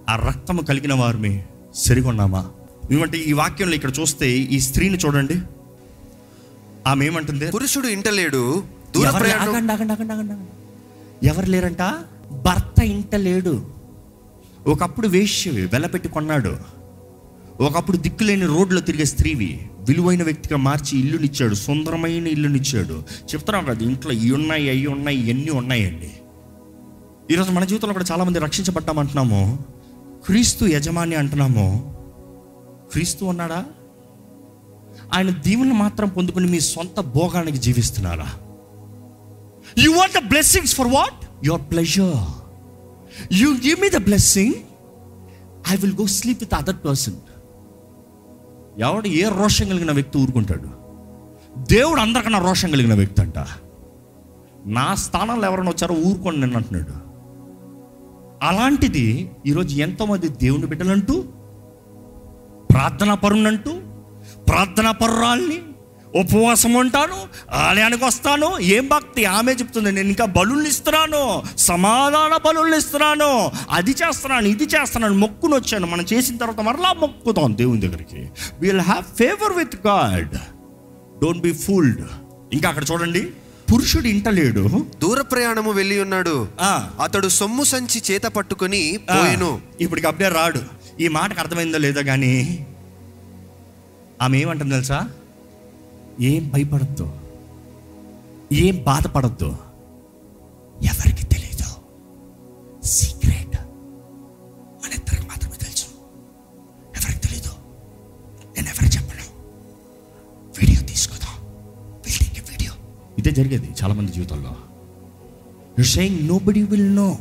ఆ 0.09 0.17
రక్తము 0.17 0.63
కలిగిన 0.63 0.95
వారిని 0.95 1.45
సరిగొన్నామా? 1.75 2.51
ఎందుకంటే 2.91 3.19
ఈ 3.19 3.33
వాక్యంలో 3.33 3.75
ఇక్కడ 3.75 3.93
చూస్తే 4.01 4.31
ఈ 4.31 4.61
స్త్రీని 4.61 4.99
చూడండి. 5.07 5.35
ఆమె 6.87 7.07
ఏమంటుంది 7.07 7.51
పురుషుడు 7.51 7.87
ఇంటలేడు 7.87 8.63
దూర 8.95 9.07
ఎవరు- 11.27 11.49
లేరంట? 11.49 11.83
భర్త 12.33 12.83
ఇంట 12.83 13.15
లేడు. 13.15 13.67
ఒకప్పుడు 14.67 15.09
వేశ్యవి 15.09 15.67
వెలపెట్టి 15.67 16.09
కొన్నాడు. 16.09 16.57
ఒకప్పుడు 17.61 17.97
దిక్కులేని 17.97 18.47
రోడ్లో 18.47 18.81
తిరిగే 18.81 19.05
స్త్రీవి 19.05 19.71
విలువైన 19.81 20.23
వ్యక్తిగా 20.23 20.57
మార్చి 20.57 20.99
ఇల్లునిచ్చాడు 20.99 21.55
సుందరమైన 21.55 22.27
ఇల్లునిచ్చాడు. 22.27 23.03
చెప్తున్నాం 23.35 23.65
కదా 23.65 23.79
ఇంట్లో 23.79 24.13
ఇవి 24.13 24.31
ఉన్నాయి 24.31 24.69
అవి 24.71 24.87
ఉన్నాయి 24.87 25.31
ఇవన్నీ 25.31 25.51
ఉన్నాయండి? 25.51 26.13
ఈరోజు 27.31 27.51
మన 27.51 27.65
జీవితంలో 27.65 27.93
కూడా 27.93 28.05
చాలామంది 28.13 28.39
రక్షించబడ్డామంటున్నాము. 28.39 29.59
క్రీస్తు 30.25 30.65
యజమాని 30.65 31.15
అంటున్నామో 31.15 31.93
క్రీస్తు 32.93 33.25
ఉన్నాడా? 33.25 33.65
ఆయన 35.15 35.31
దీవుని 35.31 35.73
మాత్రం 35.73 36.09
పొందుకుని 36.09 36.47
మీ 36.47 36.61
సొంత 36.61 37.01
భోగానికి 37.01 37.59
జీవిస్తున్నారా? 37.59 38.29
You 39.79 39.91
want 39.91 40.25
the 40.25 40.29
blessings 40.29 40.75
for 40.75 40.87
what 40.87 41.47
your 41.47 41.63
pleasure 41.63 42.17
you 43.33 43.51
give 43.51 43.81
me 43.81 43.91
the 43.91 43.97
blessing 43.97 44.55
I 45.73 45.77
will 45.77 45.93
go 45.93 46.07
sleep 46.07 46.43
with 46.43 46.55
other 46.55 46.77
person 46.85 47.15
ఎవడు 48.79 49.09
ఏ 49.09 49.29
రోషం 49.39 49.69
కలిగిన 49.69 49.93
వ్యక్తి 49.93 50.19
ఊరుకుంటాడు? 50.19 50.87
దేవుడు 51.73 52.01
అందరికన్నా 52.01 52.39
రోషం 52.39 52.71
కలిగిన 52.71 52.95
వ్యక్తి 52.95 53.23
అంట. 53.23 53.39
నా 54.67 54.95
స్థానంలో 54.95 55.47
ఎవరైనా 55.47 55.71
వచ్చారో 55.71 55.95
ఊరుకోండి 55.95 56.41
నేను 56.41 56.57
అంటున్నాడు. 56.57 57.06
అలాంటిది 58.43 59.31
ఈరోజు 59.47 59.77
ఎంతోమంది 59.77 60.29
దేవుని 60.29 60.67
బిడ్డలంటూ 60.67 61.23
ప్రార్థనా 62.71 63.15
పరునంటూ 63.15 63.71
ప్రార్థనా 64.47 64.91
పరురాల్ని 64.91 65.63
ఉపవాసం 66.17 66.75
ఉంటాను 66.75 67.17
ఆలయానికి 67.53 68.05
వస్తాను 68.05 68.59
ఏం 68.59 68.89
భక్తి? 68.89 69.25
ఆమె 69.25 69.53
చెప్తుంది 69.53 69.93
నేను 69.93 70.09
ఇంకా 70.09 70.25
బలుల్ని 70.25 70.69
ఇస్తున్నాను 70.69 71.43
సమాధాన 71.57 72.37
బలుల్ని 72.37 72.77
ఇస్తున్నాను 72.77 73.53
అది 73.71 73.91
చేస్తున్నాను 73.91 74.47
ఇది 74.47 74.65
చేస్తున్నాను 74.65 75.15
మొక్కును 75.15 75.57
వచ్చాను 75.57 75.87
మనం 75.87 76.07
చేసిన 76.13 76.37
తర్వాత 76.37 76.61
మరలా 76.61 76.93
మొక్కుతాం 76.93 77.57
దేవుని 77.57 77.81
దగ్గరికి. 77.81 78.31
Will 78.61 78.81
have 78.81 79.05
favour 79.05 79.53
with 79.53 79.77
God 79.87 80.35
don't 81.23 81.43
be 81.43 81.53
fooled 81.53 82.01
ఇంకా 82.53 82.69
అక్కడ 82.69 82.85
చూడండి. 82.93 83.33
పురుషుడు 83.73 84.07
ఇంట 84.07 84.29
లేడు 84.29 84.87
దూర 85.03 85.21
ప్రయాణము 85.21 85.71
వెళ్ళి 85.71 86.01
ఉన్నాడు. 86.01 86.49
ఆ, 86.61 86.91
అతడు 87.03 87.29
సొమ్ము 87.29 87.65
సంచి 87.65 88.03
చేత 88.11 88.23
పట్టుకొని 88.23 88.99
పోయెను. 89.11 89.61
ఇప్పటికి 89.81 90.07
అప్పుడే 90.07 90.29
రాడు. 90.29 90.61
ఈ 91.01 91.09
మాటకు 91.09 91.41
అర్థమైందో 91.41 91.79
లేదో 91.79 92.03
కానీ 92.03 92.67
ఆమె 94.23 94.39
ఏమంటుంది 94.39 94.71
తెలుసా? 94.71 95.09
ఏం 96.21 96.49
భయపడద్దు. 96.49 97.13
ఏం 98.53 98.83
బాధపడద్దు. 98.87 99.57
ఎవరికి 100.83 101.27
తెలియదు 101.27 101.65
సీక్రెట్. 102.87 103.56
జరిగేది 113.37 113.75
చాలామంది 113.85 114.13
జీవితంలో 114.13 114.53
you 115.79 115.85
saying 115.85 116.29
nobody 116.39 116.63
will 116.63 116.97
know 116.97 117.19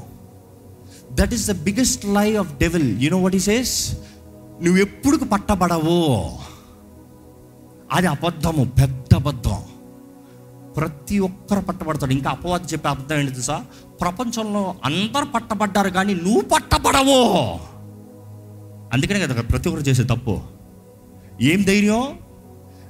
that 1.14 1.34
is 1.34 1.52
the 1.52 1.64
biggest 1.64 2.06
lie 2.06 2.36
of 2.36 2.58
devil 2.58 3.04
you 3.04 3.10
know 3.10 3.18
what 3.18 3.36
ఈ 3.36 3.40
సేస్ 3.40 4.00
నువ్వు 4.64 4.78
ఎప్పుడు 4.78 5.18
పట్టబడవో. 5.18 6.30
అది 7.94 8.08
అబద్ధము 8.08 8.66
పెద్ద 8.66 9.16
అబద్ధం. 9.16 9.58
ప్రతి 10.78 11.20
ఒక్కరు 11.20 11.60
పట్టబడతాడు. 11.60 12.12
ఇంకా 12.12 12.30
అపవాది 12.30 12.64
చెప్పే 12.64 12.90
అబద్ధం 12.90 13.16
ఏంటి 13.16 13.32
తెలుసా? 13.32 13.66
ప్రపంచంలో 14.02 14.76
అందరు 14.86 15.26
పట్టబడ్డారు 15.26 15.90
కానీ 15.90 16.14
నువ్వు 16.14 16.42
పట్టబడవో. 16.42 17.60
అందుకనే 18.94 19.20
కదా 19.20 19.42
ప్రతి 19.42 19.70
ఒక్కరు 19.70 19.88
చేసే 19.88 20.04
తప్పు. 20.04 20.40
ఏం 21.42 21.62
ధైర్యం? 21.62 22.20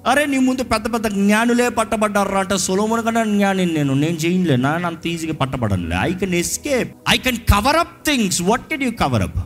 అరే 0.06 0.26
నీ 0.26 0.38
ముందు 0.38 0.64
పెద్ద 0.64 0.94
పెద్ద 0.94 1.08
జ్ఞానులే 1.08 1.70
పట్టబడ్డారు 1.70 2.36
అంటే 2.36 2.58
సొలోముని 2.58 3.04
కన్నా 3.04 3.24
జ్ఞాని 3.24 3.66
నేను. 3.66 3.94
నేను 3.94 4.16
చేయలే 4.16 4.56
నాన్న 4.56 4.86
అంత 4.86 5.08
ఈజీగా 5.08 5.34
పట్టబడనులే. 5.34 5.96
I 6.02 6.14
can 6.14 6.34
escape 6.34 6.96
I 7.10 7.18
can 7.18 7.38
cover 7.38 7.76
up 7.76 8.06
things 8.06 8.42
what 8.42 8.68
can 8.70 8.84
you 8.84 8.92
cover 8.92 9.22
up 9.22 9.38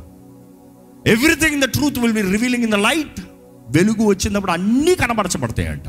everything 1.07 1.53
in 1.53 1.61
the 1.61 1.65
truth 1.65 1.99
will 1.99 2.13
be 2.13 2.21
revealing 2.21 2.63
in 2.63 2.71
the 2.71 2.75
light 2.75 3.19
వెలుగు 3.69 4.05
వచ్చినప్పుడు 4.05 4.51
అన్నీ 4.51 4.95
కనబరచబడతాయంట. 4.95 5.87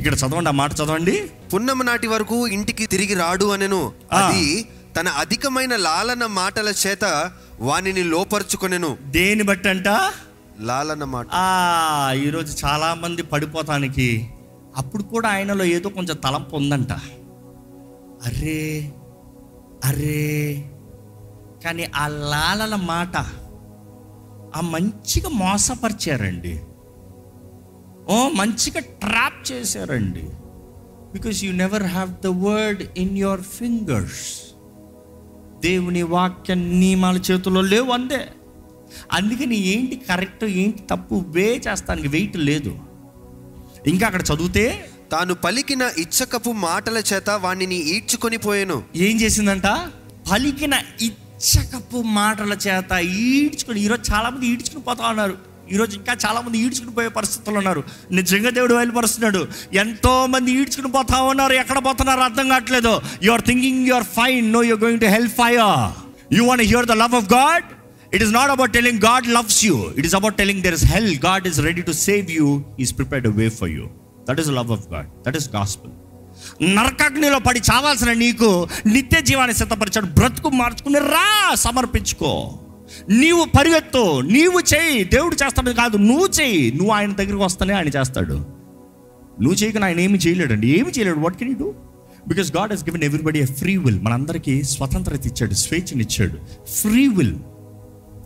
ఇక్కడ 0.00 0.14
చదవండి 0.14 0.48
ఆ 0.48 0.52
మాట 0.52 0.72
చదవండి. 0.74 1.26
పున్నమ 1.54 1.82
నాటి 1.82 2.06
వరకు 2.06 2.46
ఇంటికి 2.46 2.86
తిరిగి 2.86 3.14
రాడు 3.14 3.44
అనెను. 3.44 3.92
అది 4.12 4.66
తన 4.96 5.08
అధికమైన 5.08 5.76
లాలన 5.76 6.26
మాటల 6.26 6.68
చేత 6.86 7.30
వానిని 7.60 8.04
లోపరుచుకొనెను. 8.04 8.96
దేని 9.06 9.42
బట్టి 9.42 9.68
లాలన్నమాట 10.60 11.26
ఈరోజు 12.16 12.66
చాలామంది 12.66 13.22
పడిపోతానికి. 13.22 14.30
అప్పుడు 14.76 15.02
కూడా 15.02 15.28
ఆయనలో 15.28 15.64
ఏదో 15.64 15.88
కొంచెం 15.88 16.16
తలంపు 16.16 16.56
ఉందంట. 16.56 16.92
అరే 18.24 18.92
అరే 19.84 20.70
కానీ 21.64 21.84
ఆ 21.96 22.08
లాలల 22.08 22.74
మాట 22.74 23.16
ఆ 24.56 24.60
మంచిగా 24.60 25.28
మోసపరిచారండి. 25.28 26.60
ఓ 28.08 28.28
మంచిగా 28.28 28.80
ట్రాప్ 28.80 29.52
చేశారండి. 29.52 30.30
Because 31.12 31.44
you 31.44 31.52
never 31.52 31.82
have 31.82 32.10
the 32.10 32.26
word 32.26 32.82
in 32.96 33.18
your 33.18 33.40
fingers 33.40 34.54
దేవుని 35.60 36.02
వాక్య 36.02 36.54
నియమాల 36.54 37.16
చేతుల్లో 37.16 37.60
లేవు 37.60 37.90
అందే 37.90 38.28
అందుకని 39.12 39.56
ఏంటి 39.66 39.96
కరెక్ట్ 39.96 40.44
ఏంటి 40.44 40.82
తప్పు 40.90 41.24
వే 41.28 41.62
చేస్తానికి 41.68 42.08
వెయిట్ 42.08 42.36
లేదు. 42.36 42.78
ఇంకా 43.86 44.06
అక్కడ 44.06 44.22
చదివితే 44.22 44.90
తాను 45.12 45.34
పలికిన 45.34 45.90
ఇచ్చకపు 45.98 46.50
మాటల 46.50 46.98
చేత 46.98 47.30
వానిని 47.30 47.76
ఈడ్చుకొని 47.76 48.36
పోయెను. 48.36 48.82
ఏం 48.96 49.20
చేసిందంట? 49.20 49.66
పలికిన 50.30 50.74
ఇచ్చకపు 51.02 51.96
మాటల 51.96 52.52
చేత 52.52 52.92
ఈడ్చుకుని 52.98 53.80
ఈరోజు 53.80 54.12
చాలా 54.12 54.30
మంది 54.30 54.46
ఈడ్చుకుని 54.46 54.82
పోతా 54.82 55.08
ఉన్నారు. 55.08 55.54
ఈరోజు 55.72 55.96
ఇంకా 55.96 56.16
చాలా 56.26 56.40
మంది 56.40 56.58
ఈడ్చుకుని 56.58 56.94
పోయే 56.94 57.08
పరిస్థితులు 57.08 57.56
ఉన్నారు. 57.56 57.84
నిజంగా 58.12 58.50
దేవుడు 58.50 58.74
బయలుపరుస్తున్నాడు. 58.74 59.48
ఎంతో 59.72 60.26
మంది 60.26 60.52
ఈడ్చుకుని 60.52 60.92
పోతా 60.92 61.22
ఉన్నారు. 61.22 61.52
ఎక్కడ 61.52 61.84
పోతున్నారు 61.84 62.20
అర్థం 62.20 62.48
కావట్లేదు. 62.48 63.00
You 63.22 63.32
are 63.32 63.42
thinking 63.42 63.86
you 63.86 63.94
are 63.94 64.04
fine 64.04 64.52
no 64.52 64.62
you 64.62 64.76
going 64.76 65.00
to 65.00 65.06
help 65.06 65.32
fire 65.32 65.62
you 66.34 66.44
want 66.44 66.62
hear 66.62 66.86
the 66.86 66.92
love 66.92 67.14
of 67.14 67.32
God 67.32 67.64
it 68.14 68.22
is 68.22 68.32
not 68.32 68.50
about 68.50 68.72
telling 68.72 68.98
God 68.98 69.26
loves 69.26 69.64
you 69.64 69.86
it 69.96 70.06
is 70.06 70.14
about 70.14 70.34
telling 70.34 70.62
there 70.62 70.74
is 70.74 70.84
hell 70.84 71.16
God 71.24 71.48
is 71.48 71.60
ready 71.60 71.82
to 71.82 71.92
save 71.92 72.30
you 72.30 72.64
is 72.80 72.96
prepared 72.96 73.28
way 73.28 73.48
for 73.48 73.68
you 73.68 73.86
that 74.30 74.40
is 74.40 74.48
love 74.48 74.70
of 74.70 74.92
God 74.92 75.06
that 75.26 75.36
is 75.36 75.50
gospel 75.54 75.92
నరకాగ్నిలో 76.62 77.38
పడి 77.38 77.58
చావాల్సిన 77.58 78.12
నీకు 78.12 78.68
నిత్య 78.86 79.20
జీవాన్ని 79.20 79.56
సిద్ధపరిచాడు. 79.56 80.06
బ్రతుకు 80.06 80.48
మార్చుకుని 80.48 80.98
రా 80.98 81.54
సమర్పించుకో. 81.54 82.58
నీవు 83.10 83.44
పరిగెత్తు. 83.58 84.20
నీవు 84.20 84.60
చేయి. 84.74 85.04
దేవుడు 85.04 85.34
చేస్తాడు 85.34 85.70
కాదు. 85.70 85.96
నువ్వు 85.96 86.26
చేయి. 86.26 86.72
నువ్వు 86.72 86.92
ఆయన 86.92 87.12
దగ్గరికి 87.12 87.42
వస్తానే 87.42 87.74
ఆయన 87.74 87.88
చేస్తాడు. 87.88 88.34
నువ్వు 89.40 89.54
చేయకుండా 89.54 89.86
ఆయన 89.86 90.00
ఏమి 90.00 90.18
చేయలేడండి. 90.18 90.68
ఏమి 90.68 90.90
చేయలేడు. 90.90 91.18
What 91.18 91.36
can 91.36 91.50
you 91.50 91.56
do 91.56 91.74
because 92.28 92.56
God 92.56 92.70
he's 92.70 92.84
given 92.84 93.04
everybody 93.04 93.46
free 93.46 93.76
will 93.76 94.00
మనందరికీ 94.00 94.62
స్వతంత్రత 94.62 95.26
ఇచ్చాడు. 95.26 95.54
స్వేచ్ఛనిచ్చాడు 95.54 96.66
free 96.70 97.08
will 97.08 97.34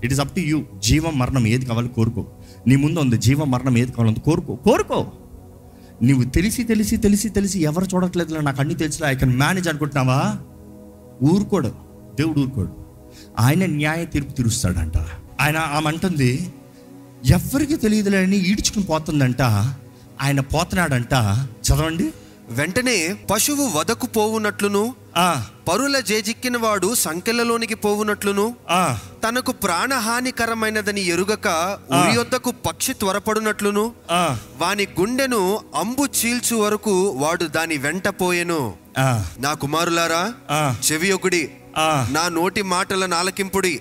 it 0.05 0.13
is 0.13 0.21
up 0.21 0.35
to 0.35 0.41
you 0.41 0.63
జీవం 0.79 1.19
మరణం 1.19 1.47
ఏది 1.47 1.67
కావాలో 1.67 1.89
కోరుకో. 1.89 2.27
నీ 2.67 2.77
ముందు 2.77 3.01
ఉంది 3.01 3.19
జీవ 3.19 3.45
మరణం 3.45 3.79
ఏది 3.79 3.93
కావాలో 3.93 4.15
కోరుకో. 4.15 4.55
కోరుకో. 4.55 5.13
నువ్వు 6.03 6.25
తెలిసి 6.25 6.65
తెలిసి 6.65 6.97
తెలిసి 6.97 7.29
తెలిసి 7.29 7.61
ఎవరు 7.61 7.85
చూడట్లేదు 7.85 8.35
నాకు 8.35 8.61
అన్ని 8.61 8.75
తెలిసిలే 8.75 9.09
ఐ 9.09 9.15
కెన్ 9.15 9.37
మేనేజ్ 9.37 9.69
అనుకుంటున్నావా? 9.69 10.37
ఊరుకోడు. 11.35 11.69
దేవుడు 12.15 12.41
ఊరుకోడు. 12.41 12.73
ఆయన 13.39 13.67
న్యాయ 13.67 14.05
తీర్పు 14.05 14.33
తీరుస్తాడంట. 14.33 14.97
ఆయన 15.41 15.57
ఆమె 15.57 15.89
అంటుంది 15.89 16.53
ఎవరికి 17.27 17.77
తెలియదులే 17.77 18.23
అని 18.23 18.37
ఈడ్చుకుని 18.37 18.85
పోతుందంట. 18.85 19.43
ఆయన 20.23 20.41
పోతున్నాడంట. 20.41 21.13
చదవండి. 21.69 22.11
వెంటనే 22.49 22.97
పశువు 23.31 23.65
వదకు 23.73 24.07
పోవునట్లును 24.07 24.83
ఆ, 25.17 25.27
పరుల 25.69 26.01
జేజిక్కిన 26.01 26.57
వాడు 26.57 26.95
సంకెళ్ళలోనికి 26.99 27.75
పోవునట్లును 27.75 28.45
ఆ, 28.71 28.81
తనకు 29.25 29.53
ప్రాణహానికరమైనదని 29.65 31.03
ఎరుగక 31.07 31.49
ఉరి 31.93 32.13
యొద్దకు 32.15 32.51
పక్షి 32.67 32.93
త్వరపడునట్లును 32.95 33.85
ఆ, 34.13 34.23
వాని 34.59 34.87
గుండెను 34.99 35.43
అంబు 35.77 36.07
చీల్చు 36.19 36.57
వరకు 36.57 36.95
వాడు 37.17 37.47
దాని 37.49 37.77
వెంట 37.79 38.09
పోయెను. 38.21 38.61
ఆ, 38.99 39.09
నా 39.39 39.55
కుమారులారా 39.57 40.23
ఆ, 40.51 40.63
నా 42.11 42.25
నోటి 42.31 42.63
మాటల 42.69 43.07
నాలకింపుడి 43.07 43.75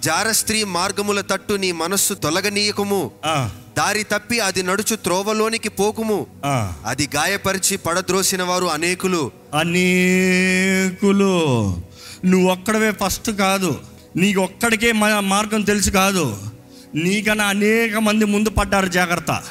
జార 0.00 0.28
స్త్రీ 0.32 0.64
మార్గముల 0.72 1.20
తట్టు 1.28 1.54
నీ 1.56 1.72
మనస్సు 1.78 2.14
తొలగనీయకుము. 2.24 3.02
దారి 3.78 4.02
తప్పి 4.02 4.40
అది 4.40 4.62
నడుచు 4.62 4.96
త్రోవలోనికి 4.96 5.68
పోకుము. 5.68 6.26
అది 6.86 7.08
గాయపరిచి 7.16 7.76
పడద్రోసిన 7.76 8.42
వారు 8.42 8.66
అనేకులు. 8.66 9.30
అనేకులు. 9.54 11.26
నువ్వు 12.24 12.50
ఒక్కడవే 12.50 12.92
ఫస్ట్ 13.04 13.30
కాదు. 13.30 13.80
నీకు 14.16 14.40
ఒక్కడికే 14.40 14.92
మ- 14.92 15.20
మార్గం 15.20 15.62
తెలుసు 15.62 15.90
కాదు. 15.90 16.38
నీకన్నా 16.94 17.44
అనేక 17.44 17.96
మంది 17.96 18.24
ముందు 18.24 18.50
పడ్డారు 18.50 18.86
జాగ్రత్త. 18.86 19.42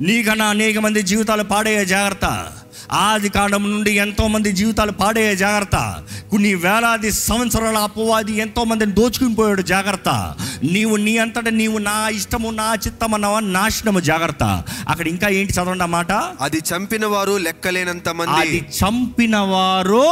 నీకన్నా 0.00 0.46
అనేక 0.46 0.78
మంది 0.78 1.02
జీవితాలు 1.02 1.42
పాడయ్యే 1.42 1.84
జాగ్రత్త. 1.84 2.52
ఆది 2.92 3.28
కాండం 3.28 3.72
నుండి 3.72 3.90
ఎంతో 3.90 4.28
మంది 4.28 4.52
జీవితాలు 4.52 4.92
పాడయ్యే 4.92 5.36
జాగ్రత్త. 5.36 6.04
కొన్ని 6.30 6.54
వేలాది 6.54 7.12
సంవత్సరాల 7.12 7.76
అపవాది 7.76 8.32
ఎంతో 8.32 8.64
మందిని 8.64 8.92
దోచుకుని 8.92 9.34
పోయాడు 9.34 9.62
జాగ్రత్త. 9.62 10.34
నీవు 10.62 10.96
నీ 10.96 11.18
అంతటా 11.18 11.50
నీవు 11.50 11.78
నా 11.78 12.08
ఇష్టము 12.08 12.50
నా 12.50 12.74
చిత్తం 12.74 13.14
అన్నవా 13.14 13.40
నాశనము 13.40 14.00
జాగ్రత్త. 14.00 14.64
అక్కడ 14.88 15.08
ఇంకా 15.08 15.28
ఏంటి 15.28 15.52
చదవండి 15.52 15.82
ఆ 15.82 15.86
మాట? 15.86 16.12
అది 16.40 16.58
చంపిన 16.58 17.06
వారు 17.06 17.36
లెక్కలేనంత 17.36 18.08
మంది. 18.08 18.30
అది 18.30 18.58
చంపిన 18.58 19.36
వారు 19.36 20.02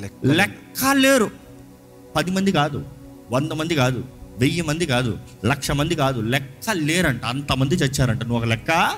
లెక్క- 0.00 0.32
లెక్క 0.32 0.92
లేరు 0.92 1.30
పది 2.16 2.30
మంది 2.30 2.52
కాదు 2.52 2.84
వంద 3.30 3.52
మంది 3.52 3.74
కాదు 3.74 4.04
వెయ్యి 4.38 4.62
మంది 4.62 4.86
కాదు 4.86 5.18
లక్ష 5.44 5.70
మంది 5.70 5.94
కాదు 5.94 6.20
లెక్క 6.20 6.70
లేరంట 6.72 7.24
అంతమంది 7.24 7.74
చచ్చారంట. 7.74 8.20
నువ్వు 8.22 8.38
ఒక 8.38 8.44
లెక్క? 8.44 8.90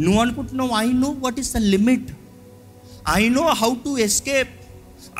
నువ్వు 0.00 0.20
అనుకుంటున్నావు 0.20 0.70
I 0.70 0.92
know 0.92 1.10
what 1.10 1.38
is 1.38 1.54
the 1.54 1.56
limit 1.56 2.10
I 3.14 3.28
know 3.28 3.42
how 3.42 3.74
to 3.74 3.98
escape 3.98 4.48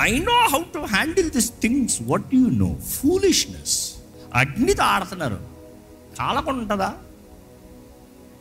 I 0.01 0.19
know 0.19 0.33
how 0.33 0.63
to 0.63 0.79
handle 0.79 1.31
this 1.31 1.51
things 1.51 1.99
what 2.03 2.35
you 2.35 2.41
know 2.41 2.77
foolishness 2.89 3.95
అగ్నితో 4.35 4.83
ఆడుతున్నారు. 4.83 5.39
కాలకుండా 6.19 6.61
ఉంటుందా? 6.61 6.95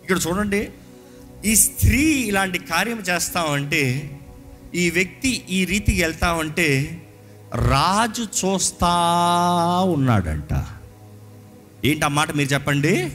ఇక్కడ 0.01 0.19
చూడండి. 0.27 0.69
ఈ 1.45 1.55
స్త్రీ 1.55 2.01
ఇలాంటి 2.01 2.59
కార్యం 2.59 2.99
చేస్తామంటే 2.99 4.17
ఈ 4.75 4.89
వ్యక్తి 4.89 5.45
ఈ 5.49 5.65
రీతికి 5.65 6.01
వెళ్తామంటే 6.01 7.01
రాజు 7.55 8.23
చూస్తా 8.23 8.87
ఉన్నాడంట. 9.93 10.65
ఏంటి 11.85 12.05
ఆ 12.05 12.07
మాట 12.07 12.31
మీరు 12.31 12.53
చెప్పండి? 12.53 13.11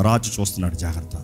రాజు 0.00 0.40
చూస్తున్నాడు 0.40 0.74
జాగ్రత్త. 0.74 1.16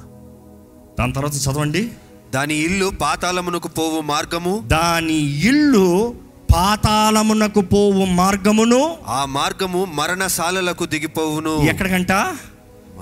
దాని 0.99 1.13
తర్వాత 1.13 1.35
చదవండి. 1.35 1.91
దాని 2.35 2.55
ఇల్లు 2.55 2.91
పాతాళమునకు 3.01 3.69
పోవు 3.69 4.01
మార్గము? 4.01 4.63
దాని 4.67 5.47
ఇల్లు 5.49 6.15
పాతాళమునకు 6.55 7.61
పోవు 7.61 8.05
మార్గమును? 8.05 8.97
ఆ 9.07 9.25
మార్గము 9.25 9.85
మరణశాలలకు 9.85 10.87
దిగిపోవును. 10.87 11.57
ఎక్కడికంట? 11.57 12.13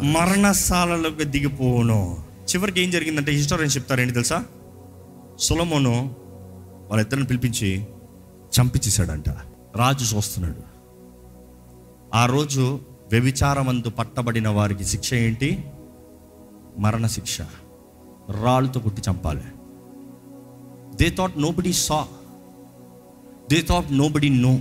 మరణశాలలోకి 0.02 1.24
దిగిపోవును. 1.24 2.16
చివరికి 2.54 2.80
ఏం 2.80 2.90
జరిగిందంటే 2.90 3.32
హిస్టోరియన్ 3.32 3.76
చెప్తారేంటి 3.76 4.14
తెలుసా? 4.14 4.44
సులమోను 5.40 6.16
వాళ్ళిద్దరిని 6.88 7.26
పిలిపించి 7.26 7.86
చంపించేశాడంట 8.60 9.28
రాజు 9.76 10.16
చూస్తున్నాడు. 10.16 10.76
ఆ 12.14 12.26
రోజు 12.26 12.80
వ్యభిచారమందు 13.10 13.90
పట్టబడిన 13.90 14.48
వారికి 14.48 14.84
శిక్ష 14.84 15.14
ఏంటి? 15.14 15.64
మరణ 16.78 17.06
శిక్ష 17.06 17.38
రాళ్ళతో 18.30 18.80
కొట్టి 18.80 19.02
చంపాలి. 19.10 19.42
They 20.96 21.10
thought 21.10 21.38
nobody 21.50 21.72
saw 21.72 22.08
they 23.50 23.62
thought 23.62 23.92
nobody 24.08 24.28
know 24.28 24.58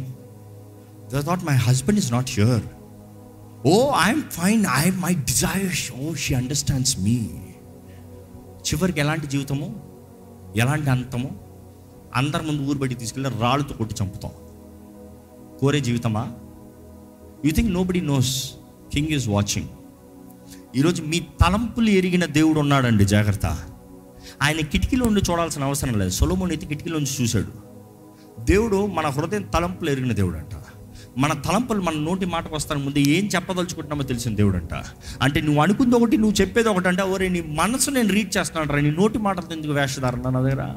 they 1.13 1.21
thought 1.21 1.43
my 1.43 1.55
husband 1.55 1.99
is 1.99 2.11
not 2.11 2.29
here 2.29 2.63
oh 3.67 3.91
I'm 3.91 4.21
fine 4.21 4.65
I 4.73 4.89
my 4.89 5.13
desires 5.13 5.91
oh 5.91 6.13
she 6.13 6.33
understands 6.33 6.99
me 6.99 7.29
చివరికి 8.65 8.99
ఎలాంటి 8.99 9.27
జీవితము? 9.27 9.81
ఎలాంటి 10.55 10.89
అంతము? 10.89 11.39
అందరి 12.15 12.45
ముందు 12.45 12.69
ఊరు 12.69 12.77
బయటికి 12.77 12.99
తీసుకెళ్ళి 12.99 13.39
రాళ్ళతో 13.39 13.75
కొట్టి 13.75 13.95
చంపుతాం. 14.03 14.31
కోరే 15.59 15.79
జీవితమా? 15.79 16.33
You 17.45 17.51
think 17.51 17.73
nobody 17.73 18.01
knows 18.01 18.51
king 18.93 19.07
is 19.07 19.29
watching 19.29 19.67
ఈరోజు 20.75 21.01
మీ 21.03 21.19
తలంపులు 21.19 21.89
ఎరిగిన 21.89 22.25
దేవుడు 22.25 22.59
ఉన్నాడండి 22.59 23.05
జాగ్రత్త. 23.05 23.45
ఆయన 24.43 24.59
కిటికీలో 24.59 25.05
ఉండి 25.05 25.21
చూడాల్సిన 25.31 25.63
అవసరం 25.63 25.99
లేదు. 25.99 26.09
సొలోమోన్ 26.09 26.51
అయితే 26.51 26.65
కిటికీలో 26.65 26.99
నుంచి 26.99 27.23
చూశాడు. 27.23 27.51
దేవుడు 28.45 28.85
మన 28.85 29.07
హృదయం 29.07 29.41
తలంపులు 29.41 29.89
ఎరిగిన 29.89 30.11
దేవుడు 30.11 30.37
అంట 30.37 30.55
మన 31.17 31.33
తలంపులు 31.33 31.81
మన 31.81 31.93
నోటి 31.93 32.25
మాటకు 32.25 32.55
వస్తాను 32.55 32.83
ముందు 32.83 32.99
ఏం 32.99 33.29
చెప్పదలుచుకుంటున్నామో 33.35 34.03
తెలిసిన 34.03 34.35
దేవుడు 34.35 34.57
అంట 34.57 34.73
అంటే 35.21 35.41
నువ్వు 35.41 35.61
అనుకుంది 35.61 35.95
ఒకటి 35.95 36.17
నువ్వు 36.17 36.41
చెప్పేది 36.41 36.69
ఒకటి 36.69 36.87
అంటే 36.87 37.01
ఓరే 37.01 37.29
నీ 37.29 37.41
మనసు 37.41 37.91
నేను 37.91 38.09
రీడ్ 38.09 38.37
చేస్తున్నాను 38.37 38.81
నీ 38.81 38.91
నోటి 38.91 39.17
మాటలతో 39.17 39.55
ఎందుకు 39.55 39.71
వేషధారణ 39.71 40.29
నా 40.29 40.39
దగ్గర? 40.39 40.75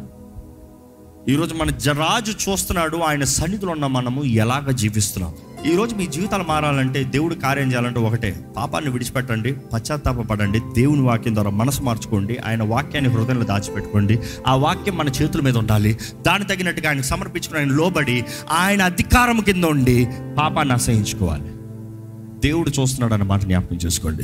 ఈరోజు 1.28 1.54
మన 1.54 1.70
జరాజు 1.70 2.32
చూస్తున్నాడు 2.32 2.96
ఆయన 2.96 3.24
సన్నిధిలో 3.24 3.72
ఉన్న 3.72 3.86
మనము 3.86 4.24
ఎలాగ 4.24 4.70
జీవిస్తున్నాము 4.70 5.47
ఈరోజు 5.66 5.94
మీ 5.94 6.06
జీవితాలు 6.06 6.44
మారాలంటే 6.48 7.02
దేవుడు 7.04 7.34
కార్యం 7.34 7.70
చేయాలంటే 7.70 8.00
ఒకటే. 8.00 8.40
పాపాన్ని 8.56 8.90
విడిచిపెట్టండి 8.90 9.52
పశ్చాత్తాపడండి 9.52 10.60
దేవుని 10.74 11.02
వాక్యం 11.02 11.34
ద్వారా 11.34 11.50
మనసు 11.50 11.82
మార్చుకోండి 11.82 12.36
ఆయన 12.46 12.62
వాక్యాన్ని 12.62 13.10
హృదయంలో 13.10 13.44
దాచిపెట్టుకోండి. 13.44 14.18
ఆ 14.46 14.56
వాక్యం 14.56 14.96
మన 14.96 15.08
చేతుల 15.08 15.40
మీద 15.40 15.56
ఉండాలి. 15.56 15.98
దాని 16.26 16.44
తగినట్టుగా 16.44 16.88
ఆయన 16.88 17.00
సమర్పించుకుని 17.00 17.58
ఆయన 17.58 17.68
లోబడి 17.68 18.24
ఆయన 18.50 18.82
అధికారం 18.82 19.40
కింద 19.40 19.64
ఉండి 19.64 20.08
పాపాన్ని 20.38 20.74
అసహించుకోవాలి 20.74 21.44
దేవుడు 22.40 22.70
చూస్తున్నాడు 22.80 23.14
అన్న 23.14 23.24
మాట 23.24 23.42
జ్ఞాపకం 23.42 23.76
చేసుకోండి. 23.76 24.22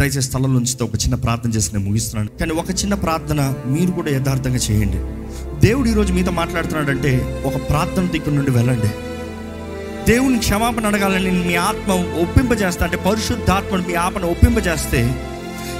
దయచేసి 0.00 0.22
స్థలం 0.22 0.54
నుంచి 0.54 0.82
ఒక 0.82 0.94
చిన్న 0.94 1.14
ప్రార్థన 1.14 1.50
చేసి 1.50 1.76
నేను 1.76 1.88
ముగిస్తున్నాను. 1.88 2.38
కానీ 2.38 2.52
ఒక 2.52 2.70
చిన్న 2.70 2.94
ప్రార్థన 2.94 3.54
మీరు 3.66 3.90
కూడా 3.90 4.10
యథార్థంగా 4.10 4.56
చేయండి. 4.56 4.98
దేవుడు 5.66 5.88
ఈరోజు 5.88 6.12
మీతో 6.12 6.30
మాట్లాడుతున్నాడంటే 6.30 7.42
ఒక 7.46 7.68
ప్రార్థన 7.68 8.08
ఇక్కడ 8.14 8.32
నుండి 8.32 8.50
వెళ్ళండి. 8.50 9.13
దేవుని 10.06 10.38
క్షమాపణ 10.38 10.86
అడగాలని 10.86 11.30
మీ 11.40 11.54
ఆత్మ 11.64 11.92
ఒప్పింపజేస్తా 12.22 12.84
అంటే 12.84 12.96
పరిశుద్ధాత్మను 13.06 13.84
మీ 13.88 13.94
ఆత్మను 13.98 14.30
ఒప్పింపజేస్తే 14.30 15.00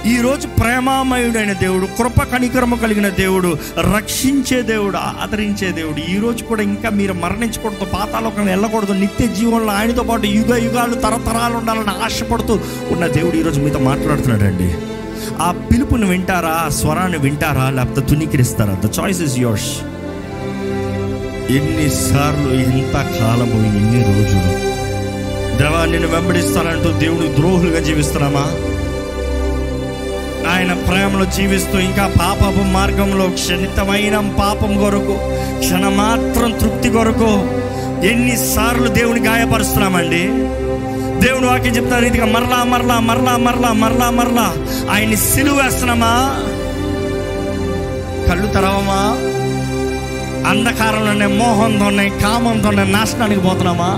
ఈరోజు 0.07 0.47
ప్రేమామయుడైన 0.59 1.53
దేవుడు 1.61 1.87
కృప 1.99 2.23
కనికరము 2.23 2.77
కలిగిన 2.77 3.09
దేవుడు 3.19 3.51
రక్షించే 3.95 4.63
దేవుడు 4.63 4.99
ఆదరించే 5.21 5.69
దేవుడు 5.73 6.01
ఈరోజు 6.11 6.45
కూడా 6.45 6.63
ఇంకా 6.63 6.91
మీరు 6.91 7.13
మరణించకూడదు 7.15 7.85
పాతాలోకం 7.93 8.47
వెళ్ళకూడదు 8.47 8.93
నిత్య 8.95 9.27
జీవనంలో 9.35 9.73
ఆయనతో 9.73 10.03
పాటు 10.03 10.27
యుగ 10.31 10.57
యుగాలు 10.57 10.95
తరతరాలు 10.95 11.57
ఉండాలని 11.57 12.05
ఆశపడుతూ 12.05 12.57
ఉన్న 12.91 13.07
దేవుడు 13.09 13.37
ఈరోజు 13.37 13.61
మీతో 13.61 13.79
మాట్లాడుతున్నాడండి. 13.85 14.69
ఆ 15.43 15.51
పిలుపుని 15.71 16.07
వింటారా 16.09 16.53
ఆ 16.61 16.69
స్వరాన్ని 16.75 17.19
వింటారా 17.19 17.71
లేకపోతే 17.71 18.01
తునీకరిస్తారా 18.09 18.75
ద 18.85 18.91
చాయిస్ 18.99 19.23
ఇస్ 19.23 19.39
యోర్స్ 19.39 19.71
ఎన్నిసార్లు 21.51 22.55
ఎంత 22.55 22.93
కాలము 22.93 23.67
ఎన్ని 23.67 24.03
రోజులు? 24.03 24.75
దేవా 25.59 25.85
నిన్ను 25.85 26.09
వెంబడిస్తానంటూ 26.09 26.93
దేవుడు 26.93 27.37
ద్రోహులుగా 27.37 27.81
జీవిస్తున్నామా? 27.81 28.45
ఆయన 30.53 30.73
ప్రేమలో 30.73 31.25
జీవిస్తూ 31.25 31.79
ఇంకా 31.79 32.13
పాపపు 32.21 32.63
మార్గంలో 32.63 33.27
క్షణితమైన 33.27 34.17
పాపం 34.39 34.79
కొరకు 34.79 35.19
క్షణమాత్రం 35.59 36.51
తృప్తి 36.51 36.89
కొరకు 36.89 37.49
ఎన్నిసార్లు 38.07 38.89
దేవుని 38.89 39.21
గాయపరుస్తున్నామండి. 39.21 40.23
దేవుని 41.27 41.47
వాక్యం 41.47 41.77
చెప్తారు 41.77 42.05
రీతిగా 42.05 42.27
మరలా 42.27 42.65
మరలా 42.65 43.01
మరలా 43.01 43.37
మరలా 43.37 43.73
మరలా 43.73 44.11
మరలా 44.11 44.55
ఆయన్ని 44.93 45.17
సిలువేస్తున్నామా? 45.17 46.41
కళ్ళు 48.29 48.47
తెరవమా? 48.47 49.34
అంధకారంలోనే 50.47 51.27
మోహంతోనే 51.27 52.09
కామంతోనే 52.09 52.85
నాశనానికి 52.85 53.41
పోతున్నామా? 53.41 53.91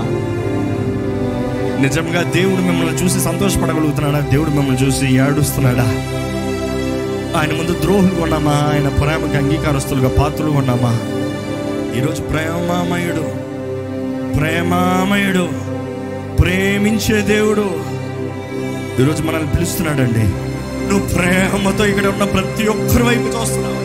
నిజంగా 1.81 2.23
దేవుడు 2.23 2.61
మిమ్మల్ని 2.61 2.95
చూసి 2.95 3.19
సంతోషపడగలుగుతున్నాడా? 3.19 4.19
దేవుడు 4.19 4.49
మిమ్మల్ని 4.49 4.85
చూసి 4.85 5.05
ఏడుస్తున్నాడా? 5.05 5.87
ఆయన 7.39 7.51
ముందు 7.51 7.81
ద్రోహులు 7.81 8.15
కొన్నామా? 8.15 8.51
ఆయన 8.51 8.87
ప్రేమకి 8.87 9.37
అంగీకారస్తులుగా 9.37 10.09
పాత్రలు 10.09 10.51
కొన్నామా? 10.51 10.99
ఈరోజు 11.97 12.21
ప్రేమామయుడు 12.21 13.47
ప్రేమామయుడు 14.37 15.49
ప్రేమించే 16.41 17.21
దేవుడు 17.21 17.65
ఈరోజు 19.01 19.23
మనల్ని 19.23 19.51
పిలుస్తున్నాడండి. 19.51 20.23
నువ్వు 20.89 21.07
ప్రేమతో 21.07 21.85
ఇక్కడ 21.85 22.07
ఉన్న 22.07 22.23
ప్రతి 22.23 22.67
ఒక్కరి 22.67 23.03
వైపు 23.03 23.27
చూస్తున్నావు. 23.27 23.76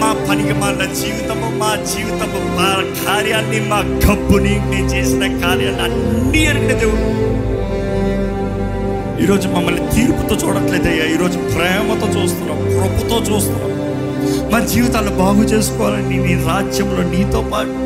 మా 0.00 0.26
పనికి 0.28 0.52
మాలిన 0.52 0.84
జీవితము 0.92 1.48
మా 1.56 1.70
జీవితము 1.94 2.40
మా 2.56 2.68
కార్యాన్ని 3.04 3.60
మా 3.60 3.80
కబ్బుని 4.06 4.54
నేను 4.70 4.86
చేసిన 4.86 5.24
కార్యాన్ని 5.40 5.82
అన్ని 5.82 6.44
ఎరిగిన 6.44 6.72
దేవుడు. 6.78 7.06
ఈరోజు 9.22 9.48
మమ్మల్ని 9.48 9.80
తీర్పుతో 9.80 10.34
చూడట్లేదయ్యా. 10.34 11.04
ఈరోజు 11.14 11.38
ప్రేమతో 11.38 12.06
చూస్తున్నాం 12.06 12.58
కృపతో 12.76 13.16
చూస్తున్నాం. 13.16 13.70
మా 14.52 14.58
జీవితాన్ని 14.66 15.12
బాగు 15.12 15.42
చేసుకోవాలని 15.42 16.16
నీ 16.26 16.34
రాజ్యంలో 16.44 17.02
నీతో 17.02 17.40
పాటు 17.52 17.76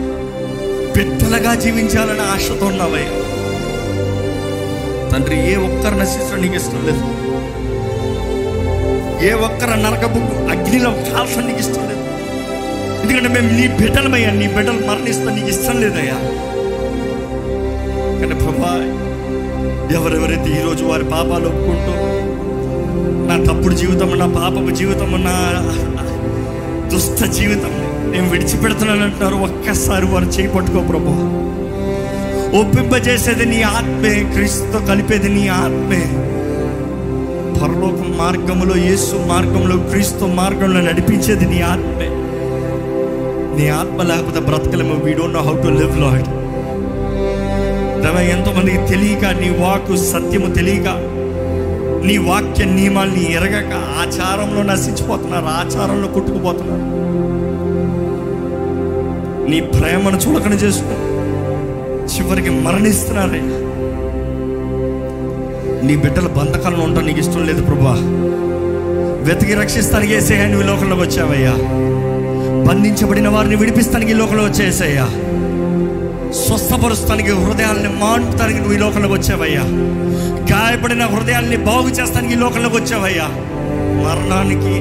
పెద్దలుగా 0.92 1.54
జీవించాలని 1.54 2.20
ఆశతో 2.20 2.66
ఉన్నావయ్యా. 2.66 3.12
తండ్రి 5.10 5.52
ఏ 5.52 5.56
ఒక్కరు 5.56 5.94
నశించడం 5.94 6.42
నీకు 6.42 6.54
ఇష్టం 6.54 6.86
లేదు. 6.86 7.02
ఏ 9.26 9.32
ఒక్కరు 9.32 9.80
నరకపు 9.80 10.20
అగ్నిలో 10.50 10.90
కాల్చడం 10.90 11.46
నీకు 11.46 11.58
ఇష్టం 11.58 11.88
లేదు. 11.88 11.93
ఎందుకంటే 13.04 13.28
మేము 13.28 13.60
నీ 13.60 13.68
బిడ్డలమయ్యా 13.68 14.30
నీ 14.30 14.46
బిడ్డలు 14.48 14.86
మరణిస్తా 14.86 15.34
నీకు 15.34 15.48
ఇష్టం 15.48 15.80
లేదయ్యా. 15.80 16.14
కానీ 18.20 18.34
ప్రభా 18.34 18.70
ఎవరెవరైతే 19.96 20.60
ఈరోజు 20.60 20.84
వారి 20.84 21.04
పాపాలు 21.04 21.46
ఒప్పుకుంటూ 21.48 21.94
నా 23.28 23.52
తప్పుడు 23.52 23.74
జీవితం 23.74 24.18
నా 24.18 24.26
పాపపు 24.26 24.70
జీవితం 24.70 25.24
నా 25.24 25.34
దుష్ట 26.88 27.24
జీవితం 27.24 27.72
నేను 28.12 28.30
విడిచిపెడుతున్నానంటున్నారు 28.30 29.34
ఒక్కసారి 29.34 30.06
వారు 30.06 30.24
చేపట్టుకో 30.24 30.80
ప్రభు. 30.80 31.12
ఒప్పింపజేసేది 32.56 33.46
నీ 33.46 33.62
ఆత్మే 33.62 34.32
క్రీస్తుతో 34.34 34.78
కలిపేది 34.78 35.28
నీ 35.28 35.48
ఆత్మే. 35.48 36.02
పరలోక 37.60 38.16
మార్గములో 38.16 38.76
యేసు 38.76 39.26
మార్గంలో 39.26 39.76
క్రీస్తు 39.76 40.24
మార్గంలో 40.24 40.80
నడిపించేది 40.80 41.46
నీ 41.46 41.60
ఆత్మే. 41.60 42.23
నీ 43.58 43.68
ఆత్మ 43.68 44.02
లేకపోతే 44.02 44.40
బ్రతకలేము. 44.40 45.04
We 45.04 45.12
don't 45.12 45.34
know 45.34 45.40
how 45.40 45.52
to 45.52 45.68
live 45.68 45.98
Lord 46.00 46.28
దేవా 48.02 48.20
ఎంతో 48.20 48.52
తెలియక 48.90 49.24
నీ 49.24 49.48
వాకు 49.48 49.96
సత్యము 49.96 50.54
తెలియక 50.54 50.88
నీ 52.06 52.18
వాక్య 52.18 52.64
నియమాల్ని 52.64 53.32
ఎరగక 53.32 53.72
ఆచారంలో 53.74 54.62
నశించిపోతున్నారు 54.62 55.44
ఆచారంలో 55.44 56.08
కొట్టుకుపోతున్నారు. 56.08 57.04
నీ 59.50 59.60
ప్రేమను 59.60 60.16
చులకన 60.16 60.52
చేసుకుని 60.52 61.14
చివరికి 62.14 62.50
మరణిస్తున్నారే. 62.50 63.40
నీ 65.86 65.96
బిడ్డల 65.96 66.26
బంధకాలను 66.26 66.84
ఉండడం 66.84 67.06
నీకు 67.06 67.18
ఇష్టం 67.18 67.46
లేదు 67.46 67.62
ప్రభా. 67.62 67.96
వెతికి 69.28 69.54
రక్షిస్తానికి 69.54 70.14
వేసేయా 70.14 70.46
నువ్వు 70.46 70.66
లోకంలోకి 70.66 71.02
వచ్చావయ్యా. 71.02 71.54
బంధించబడిన 72.66 73.28
వారిని 73.28 73.56
విడిపిస్తానికి 73.56 74.10
ఈ 74.10 74.14
లోకంలో 74.14 74.44
వచ్చేసయ్యా. 74.44 75.06
స్వస్థపరుస్తానికి 76.32 77.30
హృదయాల్ని 77.30 77.88
మాన్పుతానికి 77.88 78.58
నువ్వు 78.58 78.74
ఈ 78.74 78.78
లోకంలోకి 78.78 79.14
వచ్చావయ్యా. 79.14 79.62
గాయపడిన 80.52 81.04
హృదయాల్ని 81.04 81.56
బాగు 81.56 81.88
చేస్తానికి 81.88 82.34
ఈ 82.34 82.36
లోకంలోకి 82.36 82.76
వచ్చావయ్యా. 82.76 83.28
మరణానికి 84.04 84.74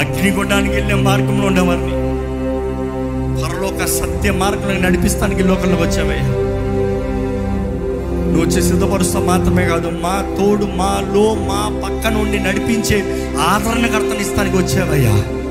అగ్నిగుండానికి 0.00 0.74
వెళ్ళే 0.74 0.94
మార్గంలో 0.94 1.46
ఉండేవారిని 1.46 1.92
పరలోక 3.42 3.86
సత్య 3.86 4.32
మార్గంలో 4.32 4.80
నడిపిస్తానికి 4.80 5.42
లోకంలోకి 5.42 5.82
వచ్చావయ్యా. 5.82 6.26
నువ్వు 8.26 8.48
వచ్చి 8.48 8.62
సిద్ధపరుస్తా 8.62 9.20
మాత్రమే 9.20 9.64
కాదు 9.64 9.88
మా 10.02 10.24
తోడు 10.38 10.64
మాలో 10.64 11.34
మా 11.34 11.80
పక్క 11.84 12.12
నుండి 12.12 12.38
నడిపించే 12.38 12.98
ఆదరణకర్తనిస్తానికి 13.40 14.56
వచ్చావయ్యా. 14.56 15.43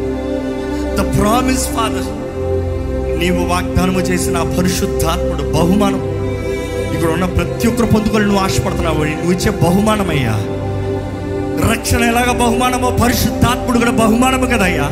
ద 0.99 1.03
ప్రామిస్ 1.17 1.65
ఫాదర్ 1.75 2.09
నీవు 3.19 3.41
వాగ్దానము 3.51 3.99
చేసిన 3.99 4.37
పరిశుద్ధాత్ముడు 4.57 5.43
బహుమానం. 5.57 6.01
ఇక్కడ 6.95 7.09
ఉన్న 7.09 7.25
ప్రతి 7.25 7.67
ఒక్కరు 7.67 7.85
పొందుకొని 7.85 8.25
నువ్వు 8.25 8.41
ఆశపడుతున్నావు. 8.45 9.03
నువ్వు 9.03 9.31
ఇచ్చే 9.31 9.51
బహుమానమయ్యా. 9.63 10.35
రక్షణ 11.71 12.03
ఎలాగ 12.03 12.31
బహుమానమో 12.31 12.89
పరిశుద్ధాత్ముడు 13.03 13.77
కూడా 13.77 13.91
బహుమానము 13.91 14.45
కదయ్యా. 14.45 14.87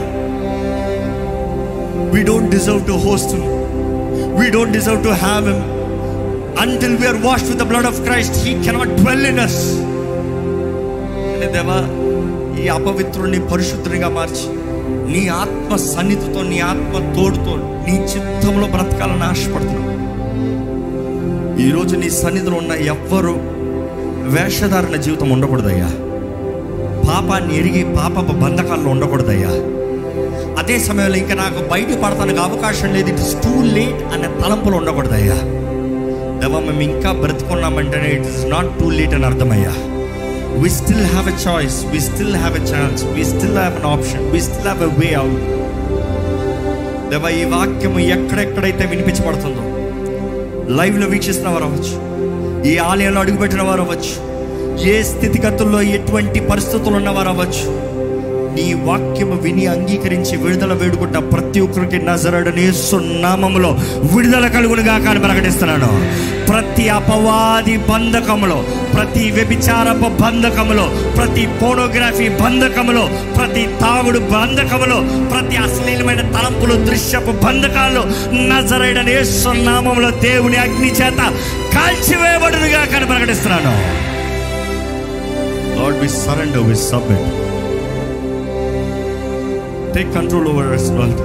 We 2.13 2.21
don't 2.23 2.51
deserve 2.51 2.87
to 2.87 2.91
host 2.91 3.35
we 4.39 4.49
don't 4.49 4.73
deserve 4.77 5.03
to 5.03 5.09
have 5.25 5.45
him 5.51 5.63
until 6.63 6.97
we're 6.97 7.19
wash 7.27 7.43
with 7.43 7.59
the 7.59 7.63
blood 7.63 7.89
of 7.91 8.01
Christ 8.01 8.37
he 8.45 8.53
cannot 8.63 8.95
dwell 9.01 9.25
in 9.25 9.39
us 9.39 9.61
దేవా 11.55 11.79
ఈ 12.61 12.67
అపవిత్రుణ్ణి 12.67 13.39
పరిశుద్ధునిగా 13.51 14.09
మార్చి 14.09 14.47
నీ 15.11 15.27
ఆత్మ 15.27 15.75
సన్నిధితో 15.75 16.41
నీ 16.41 16.59
ఆత్మ 16.59 17.13
తోడుతో 17.15 17.55
నీ 17.57 17.95
చిత్తంలో 17.95 18.67
బ్రతకాలని 18.67 19.23
ఆశపడుతున్నావు. 19.23 19.91
ఈరోజు 21.61 21.95
నీ 21.95 22.09
సన్నిధిలో 22.09 22.57
ఉన్న 22.57 22.71
ఎవ్వరు 22.71 23.35
వేషధారణ 24.35 24.95
జీవితం 24.95 25.29
ఉండకూడదయ్యా. 25.29 25.89
పాపాన్ని 27.09 27.57
ఎరిగి 27.57 27.83
పాపపు 27.95 28.31
బంధకాల్లో 28.31 28.89
ఉండకూడదయ్యా. 28.89 29.49
అదే 30.59 30.79
సమయంలో 30.79 31.17
ఇంకా 31.17 31.33
నాకు 31.33 31.69
బయట 31.69 31.87
పడతానికి 32.03 32.39
అవకాశం 32.39 32.93
లేదు. 32.93 33.09
ఇట్ 33.09 33.19
ఇస్ 33.19 33.33
టూ 33.33 33.63
లేట్ 33.63 34.13
అనే 34.13 34.27
తలంపులు 34.41 34.75
ఉండకూడదయ్యా. 34.75 35.35
దేవా 36.41 36.59
మేము 36.59 36.81
ఇంకా 36.81 37.11
బ్రతుకున్నామంటేనే 37.11 38.09
it 38.09 38.27
is 38.27 38.51
not 38.51 38.79
too 38.79 38.89
late 38.89 39.13
అని 39.13 39.25
అర్థమయ్యా. 39.25 39.73
We 40.59 40.69
still 40.69 41.03
have 41.13 41.27
a 41.27 41.35
choice 41.43 41.77
we 41.93 41.99
still 42.09 42.33
have 42.43 42.55
a 42.59 42.63
chance 42.71 43.01
we 43.15 43.23
still 43.31 43.55
have 43.63 43.75
an 43.79 43.87
option 43.93 44.23
we 44.33 44.39
still 44.47 44.67
have 44.71 44.81
a 44.87 44.89
way 44.99 45.09
out 45.21 45.43
దేవా 47.11 47.29
ఈ 47.39 47.43
వాక్యము 47.53 47.99
ఎక్కడెక్కడైతే 48.15 48.83
వినిపించబడుతుందో 48.91 49.63
లైవ్లో 50.77 51.07
వీక్షిస్తున్న 51.13 51.53
వారు 51.55 51.65
అవ్వచ్చు 51.69 51.95
ఈ 52.71 52.73
ఆలయంలో 52.89 53.21
అడుగుపెట్టిన 53.23 53.61
వారు 53.69 53.81
అవ్వచ్చు 53.85 54.13
ఏ 54.91 54.95
స్థితిగతుల్లో 55.11 55.79
ఎటువంటి 55.97 56.39
పరిస్థితులు 56.51 56.95
ఉన్నవారు 56.99 57.31
అవ్వచ్చు 57.33 57.65
నీ 58.55 58.65
వాక్యము 58.87 59.35
విని 59.43 59.65
అంగీకరించి 59.73 60.35
విడుదల 60.43 60.73
వేడుకుంటా 60.81 61.19
ప్రతి 61.33 61.59
ఒక్కరికి 61.65 61.99
నజరడని 62.07 62.65
సున్నామములో 62.87 63.69
విడుదల 64.13 64.47
కలుగునుగా 64.55 64.95
కానీ 65.05 65.19
ప్రకటిస్తున్నాను. 65.27 65.91
ప్రతి 66.51 66.89
అపవాది 66.89 67.77
బంధకములో 67.89 68.57
ప్రతి 68.93 69.31
వ్యభిచారపు 69.31 70.07
బంధకములో 70.21 70.85
ప్రతి 71.15 71.47
పోనోగ్రఫీ 71.61 72.29
బంధకములో 72.29 73.03
ప్రతి 73.37 73.63
తాగుడు 73.81 74.19
బంధకములో 74.19 74.99
ప్రతి 75.31 75.57
అశ్లీలమైన 75.57 76.23
తలంపులు 76.31 76.77
దృశ్యపు 76.85 77.31
బంధకాలు 77.45 78.03
నజరైన 78.49 79.01
నామంలో 79.63 80.11
దేవుని 80.11 80.57
అగ్ని 80.57 80.91
చేత 80.91 81.21
కాల్చివేయబడునుగా 81.75 82.85
కానీ 82.85 83.05
ప్రకటిస్తున్నాను 83.05 83.75
Lord, 85.75 85.95
we 85.95 86.07
surrender, 86.07 86.61
we 86.61 86.75
submit. 86.75 87.21
Take 89.95 90.11
control 90.13 90.47
over 90.49 90.73
us, 90.73 90.85
Lord. 90.91 91.17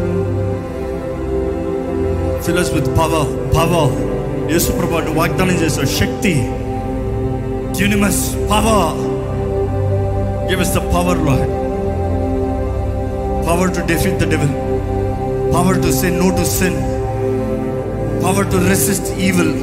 Fill 2.42 2.58
us 2.58 2.72
with 2.72 2.88
power, 2.96 3.24
power. 3.52 4.05
Yesu 4.52 4.72
ప్రభా 4.72 5.20
వాగ్దానం 5.20 5.54
చేసే 5.64 5.84
శక్తి 6.00 6.34
యూనిమస్ 7.82 8.34
power. 8.34 8.98
Give 10.50 10.60
us 10.60 10.74
the 10.74 10.76
power 10.76 11.18
Lord. 11.18 11.66
Power 13.48 13.70
to 13.70 13.80
defeat 13.80 14.26
the 14.26 14.30
devil 14.30 14.54
power 15.54 15.76
to 15.76 15.92
sin 15.92 16.18
no 16.18 16.30
to 16.30 16.44
sin 16.44 16.76
power 18.24 18.46
to 18.46 18.68
resist 18.68 19.20
evil 19.20 19.54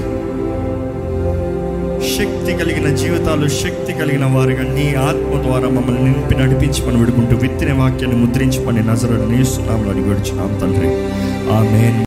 శక్తి 2.17 2.53
కలిగిన 2.53 2.95
జీవితాలు 2.95 3.47
శక్తి 3.47 3.93
కలిగిన 3.93 4.25
వారుగా 4.25 4.73
నీ 4.73 4.95
ఆత్మ 4.95 5.41
ద్వారా 5.41 5.69
మమ్మల్ని 5.69 6.03
నింపి 6.03 6.35
నడిపించమని 6.35 6.97
విడుకుంటూ 6.97 7.37
విత్తిన 7.37 7.73
వాక్యాన్ని 7.73 8.25
ముద్రించి 8.25 8.65
పని 8.65 8.83
నజరని 8.83 9.37
నేస్తున్నాం 9.37 9.89
అని 9.89 10.01
విడుచున్నాం 10.01 10.59
తండ్రి. 10.61 10.87
ఆమె 11.53 11.99